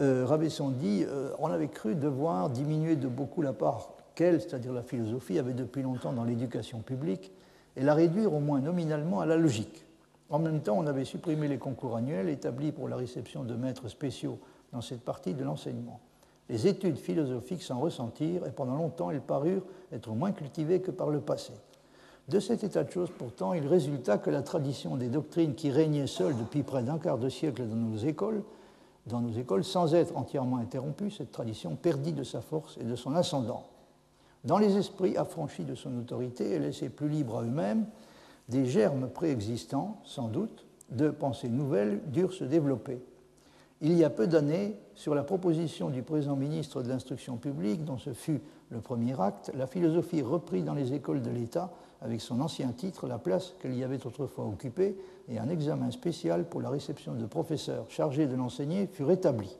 [0.00, 4.72] euh, Rabesson dit euh, on avait cru devoir diminuer de beaucoup la part qu'elle, c'est-à-dire
[4.72, 7.32] la philosophie, avait depuis longtemps dans l'éducation publique
[7.76, 9.84] et la réduire au moins nominalement à la logique.
[10.30, 13.88] En même temps, on avait supprimé les concours annuels établis pour la réception de maîtres
[13.88, 14.38] spéciaux
[14.72, 16.00] dans cette partie de l'enseignement.
[16.48, 19.62] Les études philosophiques s'en ressentirent et pendant longtemps elles parurent
[19.92, 21.52] être moins cultivées que par le passé.
[22.28, 26.06] De cet état de choses, pourtant, il résulta que la tradition des doctrines qui régnait
[26.06, 28.42] seule depuis près d'un quart de siècle dans nos écoles
[29.06, 32.94] dans nos écoles, sans être entièrement interrompue, cette tradition perdit de sa force et de
[32.96, 33.66] son ascendant.
[34.44, 37.86] Dans les esprits affranchis de son autorité et laissés plus libres à eux-mêmes,
[38.48, 43.00] des germes préexistants, sans doute, de pensées nouvelles durent se développer.
[43.80, 47.98] il y a peu d'années, sur la proposition du présent ministre de l'Instruction publique, dont
[47.98, 51.70] ce fut le premier acte, la philosophie reprit dans les écoles de l'État,
[52.04, 54.96] avec son ancien titre, la place qu'elle y avait autrefois occupée,
[55.28, 59.56] et un examen spécial pour la réception de professeurs chargés de l'enseigner fut rétabli.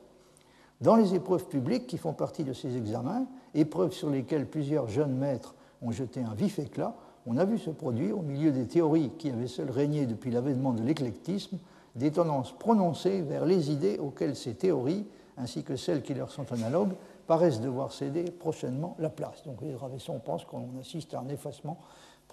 [0.81, 5.15] Dans les épreuves publiques qui font partie de ces examens, épreuves sur lesquelles plusieurs jeunes
[5.15, 6.95] maîtres ont jeté un vif éclat,
[7.25, 10.73] on a vu se produire, au milieu des théories qui avaient seules régné depuis l'avènement
[10.73, 11.57] de l'éclectisme,
[11.95, 15.05] des tendances prononcées vers les idées auxquelles ces théories,
[15.37, 16.93] ainsi que celles qui leur sont analogues,
[17.27, 19.43] paraissent devoir céder prochainement la place.
[19.45, 21.77] Donc les Ravesson pense qu'on assiste à un effacement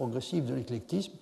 [0.01, 1.12] progressif de l'éclectisme,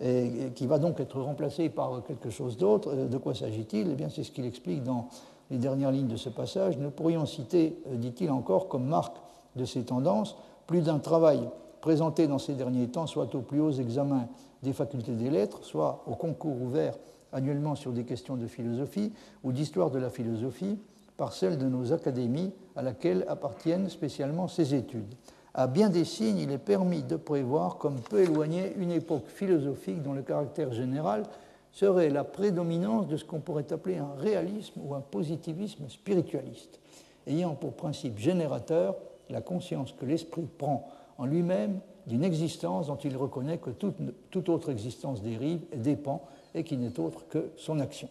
[0.00, 2.90] et qui va donc être remplacé par quelque chose d'autre.
[2.90, 3.90] Euh, de quoi s'agit-il?
[3.90, 5.08] Eh bien, c'est ce qu'il explique dans
[5.50, 6.78] les dernières lignes de ce passage.
[6.78, 9.18] Nous pourrions citer, euh, dit-il encore, comme marque
[9.54, 10.34] de ces tendances,
[10.66, 11.46] plus d'un travail
[11.82, 14.28] présenté dans ces derniers temps, soit aux plus hauts examens
[14.62, 16.94] des facultés des lettres, soit au concours ouvert
[17.32, 19.12] annuellement sur des questions de philosophie
[19.44, 20.78] ou d'histoire de la philosophie
[21.18, 25.14] par celle de nos académies à laquelle appartiennent spécialement ces études.
[25.54, 30.02] À bien des signes, il est permis de prévoir comme peu éloigné une époque philosophique
[30.02, 31.24] dont le caractère général
[31.72, 36.80] serait la prédominance de ce qu'on pourrait appeler un réalisme ou un positivisme spiritualiste,
[37.26, 38.96] ayant pour principe générateur
[39.28, 40.88] la conscience que l'esprit prend
[41.18, 43.96] en lui-même d'une existence dont il reconnaît que toute,
[44.30, 46.22] toute autre existence dérive et dépend
[46.54, 48.08] et qui n'est autre que son action.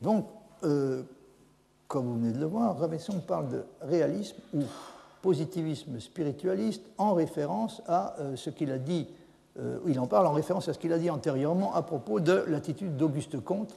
[0.00, 0.26] Donc,
[0.62, 1.02] euh,
[1.88, 4.62] comme vous venez de le voir, Ravesson parle de réalisme ou
[5.22, 9.06] positivisme spiritualiste en référence à euh, ce qu'il a dit,
[9.58, 12.44] euh, il en parle en référence à ce qu'il a dit antérieurement à propos de
[12.46, 13.74] l'attitude d'Auguste Comte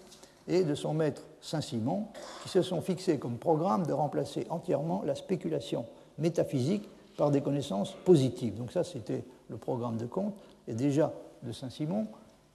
[0.48, 2.06] et de son maître Saint-Simon,
[2.44, 5.86] qui se sont fixés comme programme de remplacer entièrement la spéculation
[6.18, 6.88] métaphysique
[7.18, 8.56] par des connaissances positives.
[8.56, 10.34] Donc ça, c'était le programme de Comte,
[10.68, 11.14] et déjà
[11.44, 12.08] de Saint-Simon,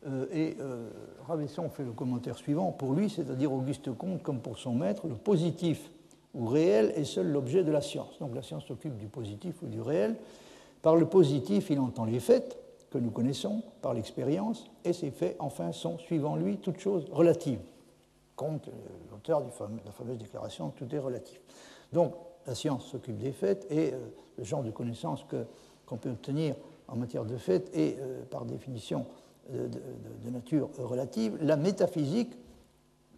[0.07, 0.89] euh, et euh,
[1.27, 2.71] Ravesson fait le commentaire suivant.
[2.73, 5.91] Pour lui, c'est-à-dire Auguste Comte, comme pour son maître, le positif
[6.37, 8.19] ou réel est seul l'objet de la science.
[8.21, 10.17] Donc la science s'occupe du positif ou du réel.
[10.83, 12.59] Par le positif, il entend les faits
[12.91, 17.59] que nous connaissons par l'expérience, et ces faits, enfin, sont, suivant lui, toutes choses relatives.
[18.37, 18.69] Comte,
[19.11, 19.47] l'auteur de
[19.85, 21.41] la fameuse déclaration, tout est relatif.
[21.93, 22.13] Donc
[22.47, 23.99] la science s'occupe des faits, et euh,
[24.39, 25.25] le genre de connaissances
[25.87, 26.55] qu'on peut obtenir
[26.87, 27.99] en matière de faits est,
[28.31, 29.07] par définition,
[29.53, 32.33] de, nature relative, la métaphysique,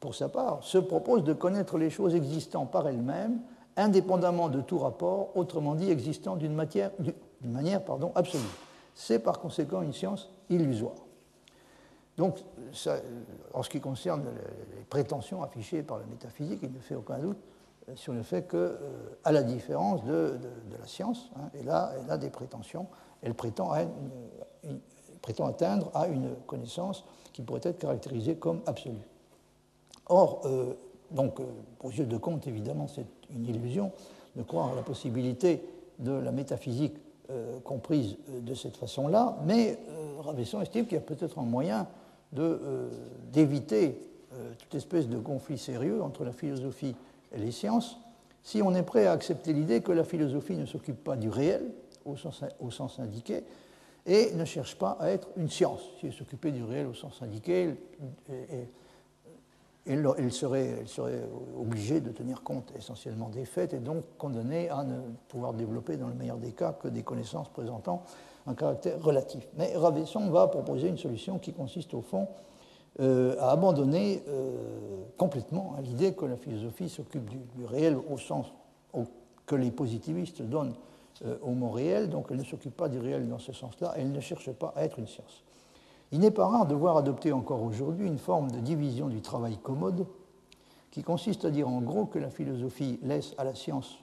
[0.00, 3.40] pour sa part, se propose de connaître les choses existant par elles-mêmes,
[3.76, 8.42] indépendamment de tout rapport, autrement dit existant d'une manière pardon, absolue.
[8.94, 10.94] C'est par conséquent une science illusoire.
[12.16, 12.38] Donc,
[13.54, 14.24] en ce qui concerne
[14.76, 17.38] les prétentions affichées par la métaphysique, il ne fait aucun doute
[17.94, 18.78] sur le fait que, euh,
[19.24, 20.38] à la différence de,
[20.78, 22.86] la science, hein, elle, a, elle, a, des prétentions,
[23.22, 23.72] elle prétend
[25.22, 28.96] prétend atteindre à une connaissance qui pourrait être caractérisée comme absolue.
[30.08, 30.74] Or, euh,
[31.10, 31.44] donc, euh,
[31.82, 33.92] aux yeux de Comte, évidemment, c'est une illusion
[34.36, 35.62] de croire à la possibilité
[35.98, 36.94] de la métaphysique
[37.30, 39.78] euh, comprise de cette façon-là, mais
[40.20, 41.86] Ravesson estime qu'il y a peut-être un moyen
[43.32, 43.98] d'éviter
[44.58, 46.94] toute espèce de conflit sérieux entre la philosophie
[47.32, 47.98] et les sciences
[48.42, 51.62] si on est prêt à accepter l'idée que la philosophie ne s'occupe pas du réel
[52.06, 52.16] au
[52.70, 53.42] sens indiqué,
[54.06, 55.82] et ne cherche pas à être une science.
[56.00, 57.74] Si elle s'occupait du réel au sens indiqué,
[59.88, 60.84] elle, serait,
[61.58, 66.08] obligée de tenir compte essentiellement des faits et donc condamnée à ne pouvoir développer, dans
[66.08, 68.02] le meilleur des cas, que des connaissances présentant
[68.46, 69.46] un caractère relatif.
[69.56, 72.28] Mais Ravesson va proposer une solution qui consiste au fond
[73.00, 74.56] euh, à abandonner euh,
[75.16, 78.46] complètement l'idée que la philosophie s'occupe du, du, réel au sens
[79.46, 80.74] que les positivistes donnent
[81.24, 84.12] euh, au mot réel, donc elle ne s'occupe pas du réel dans ce sens-là, elle
[84.12, 85.42] ne cherche pas à être une science.
[86.12, 89.58] Il n'est pas rare de voir adopter encore aujourd'hui une forme de division du travail
[89.58, 90.06] commode
[90.90, 93.98] qui consiste à dire en gros que la philosophie laisse à la science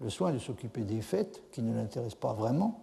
[0.00, 2.80] le soin de s'occuper des faits qui ne l'intéressent pas vraiment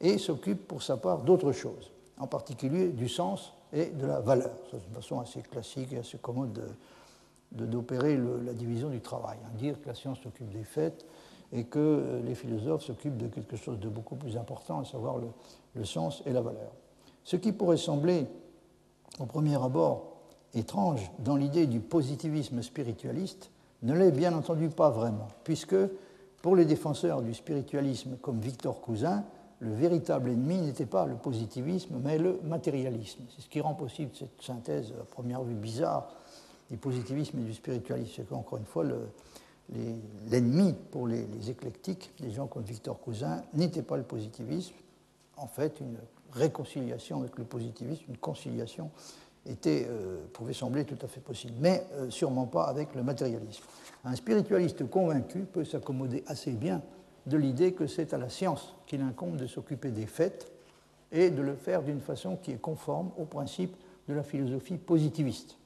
[0.00, 4.52] et s'occupe pour sa part d'autres choses, en particulier du sens et de la valeur.
[4.70, 6.60] C'est une façon assez classique et assez commode
[7.52, 9.38] d'opérer la division du travail.
[9.44, 9.50] Hein.
[9.54, 11.04] Dire que la science s'occupe des faits
[11.52, 15.16] et que euh, les philosophes s'occupent de quelque chose de beaucoup plus important, à savoir
[15.74, 16.70] le, sens et la valeur.
[17.30, 18.26] Ce qui pourrait sembler,
[19.20, 20.16] au premier abord,
[20.52, 23.52] étrange dans l'idée du positivisme spiritualiste,
[23.82, 25.76] ne l'est bien entendu pas vraiment, puisque
[26.42, 29.22] pour les défenseurs du spiritualisme comme Victor Cousin,
[29.60, 33.22] le véritable ennemi n'était pas le positivisme, mais le matérialisme.
[33.32, 36.12] C'est ce qui rend possible cette synthèse à première vue bizarre
[36.68, 38.10] du positivisme et du spiritualisme.
[38.16, 39.06] C'est qu'encore une fois, le,
[40.28, 44.74] l'ennemi pour les, éclectiques, les gens comme Victor Cousin, n'était pas le positivisme,
[45.36, 45.96] en fait une
[46.32, 48.90] réconciliation avec le positivisme, une conciliation
[49.46, 49.88] était,
[50.32, 53.64] pouvait sembler tout à fait possible, mais sûrement pas avec le matérialisme.
[54.04, 56.82] Un spiritualiste convaincu peut s'accommoder assez bien
[57.26, 60.50] de l'idée que c'est à la science qu'il incombe de s'occuper des faits
[61.12, 63.76] et de le faire d'une façon qui est conforme aux principes
[64.08, 65.56] de la philosophie positiviste.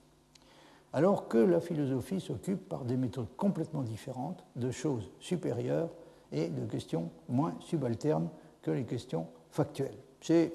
[0.92, 5.90] Alors que la philosophie s'occupe par des méthodes complètement différentes de choses supérieures
[6.30, 8.28] et de questions moins subalternes
[8.62, 9.98] que les questions factuelles.
[10.24, 10.55] C'est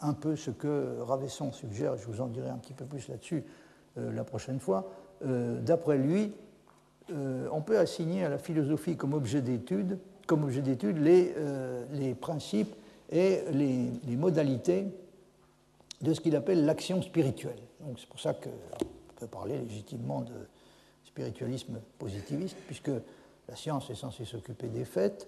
[0.00, 3.42] un peu ce que Ravesson suggère, je vous en dirai un petit peu plus là-dessus
[3.96, 4.90] euh, la prochaine fois.
[5.24, 6.34] Euh, d'après lui,
[7.10, 12.74] euh, on peut assigner à la philosophie comme objet d'étude, comme objet d'étude les, principes
[13.10, 14.88] et les, modalités
[16.02, 17.62] de ce qu'il appelle l'action spirituelle.
[17.96, 18.84] C'est pour ça qu'on
[19.16, 20.34] peut parler légitimement de
[21.06, 22.90] spiritualisme positiviste, puisque
[23.48, 25.26] la science est censée s'occuper des faits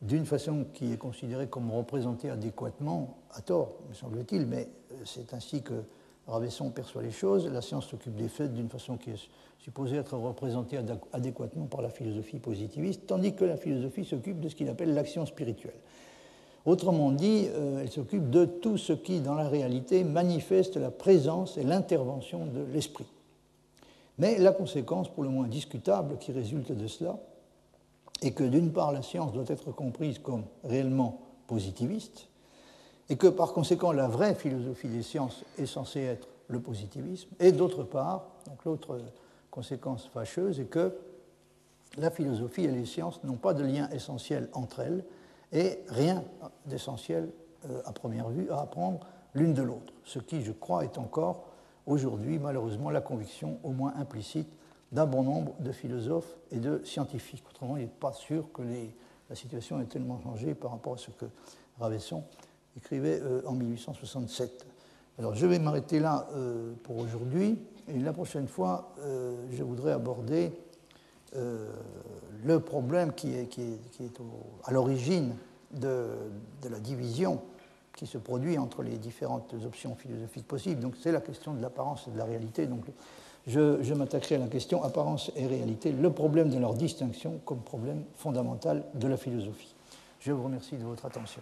[0.00, 4.68] d'une façon qui est considérée comme représentée adéquatement, à tort, me semble-t-il, mais
[5.04, 5.82] c'est ainsi que
[6.28, 7.46] Ravesson perçoit les choses.
[7.46, 10.78] La science s'occupe des faits d'une façon qui est supposée être représentée
[11.12, 15.26] adéquatement par la philosophie positiviste, tandis que la philosophie s'occupe de ce qu'il appelle l'action
[15.26, 15.74] spirituelle.
[16.64, 21.56] Autrement dit, euh, elle s'occupe de tout ce qui, dans la réalité, manifeste la présence
[21.56, 23.06] et l'intervention de l'esprit.
[24.18, 27.18] Mais la conséquence, pour le moins discutable, qui résulte de cela,
[28.22, 32.28] est que d'une part, la science doit être comprise comme réellement positiviste,
[33.08, 37.52] et que par conséquent la vraie philosophie des sciences est censée être le positivisme, et
[37.52, 39.00] d'autre part, donc l'autre
[39.50, 40.94] conséquence fâcheuse est que
[41.96, 45.04] la philosophie et les sciences n'ont pas de lien essentiel entre elles,
[45.52, 46.24] et rien
[46.66, 47.30] d'essentiel
[47.70, 49.00] euh, à première vue à apprendre
[49.34, 51.46] l'une de l'autre, ce qui, je crois, est encore
[51.86, 54.48] aujourd'hui malheureusement la conviction au moins implicite
[54.92, 57.44] d'un bon nombre de philosophes et de scientifiques.
[57.50, 58.62] Autrement, il n'est pas sûr que
[59.28, 61.26] la situation ait tellement changé par rapport à ce que
[61.78, 62.24] Ravesson
[62.76, 64.66] écrivait euh, en 1867.
[65.18, 67.58] Alors je vais m'arrêter là euh, pour aujourd'hui
[67.88, 70.52] et la prochaine fois euh, je voudrais aborder
[71.34, 73.58] le problème qui est,
[74.64, 75.34] à l'origine
[75.72, 76.06] de,
[76.62, 77.42] de, la division
[77.94, 80.80] qui se produit entre les différentes options philosophiques possibles.
[80.80, 82.66] Donc c'est la question de l'apparence et de la réalité.
[82.66, 82.86] Donc
[83.48, 88.04] je, m'attaquerai à la question apparence et réalité, le problème de leur distinction comme problème
[88.16, 89.74] fondamental de la philosophie.
[90.20, 91.40] Je vous remercie de votre attention.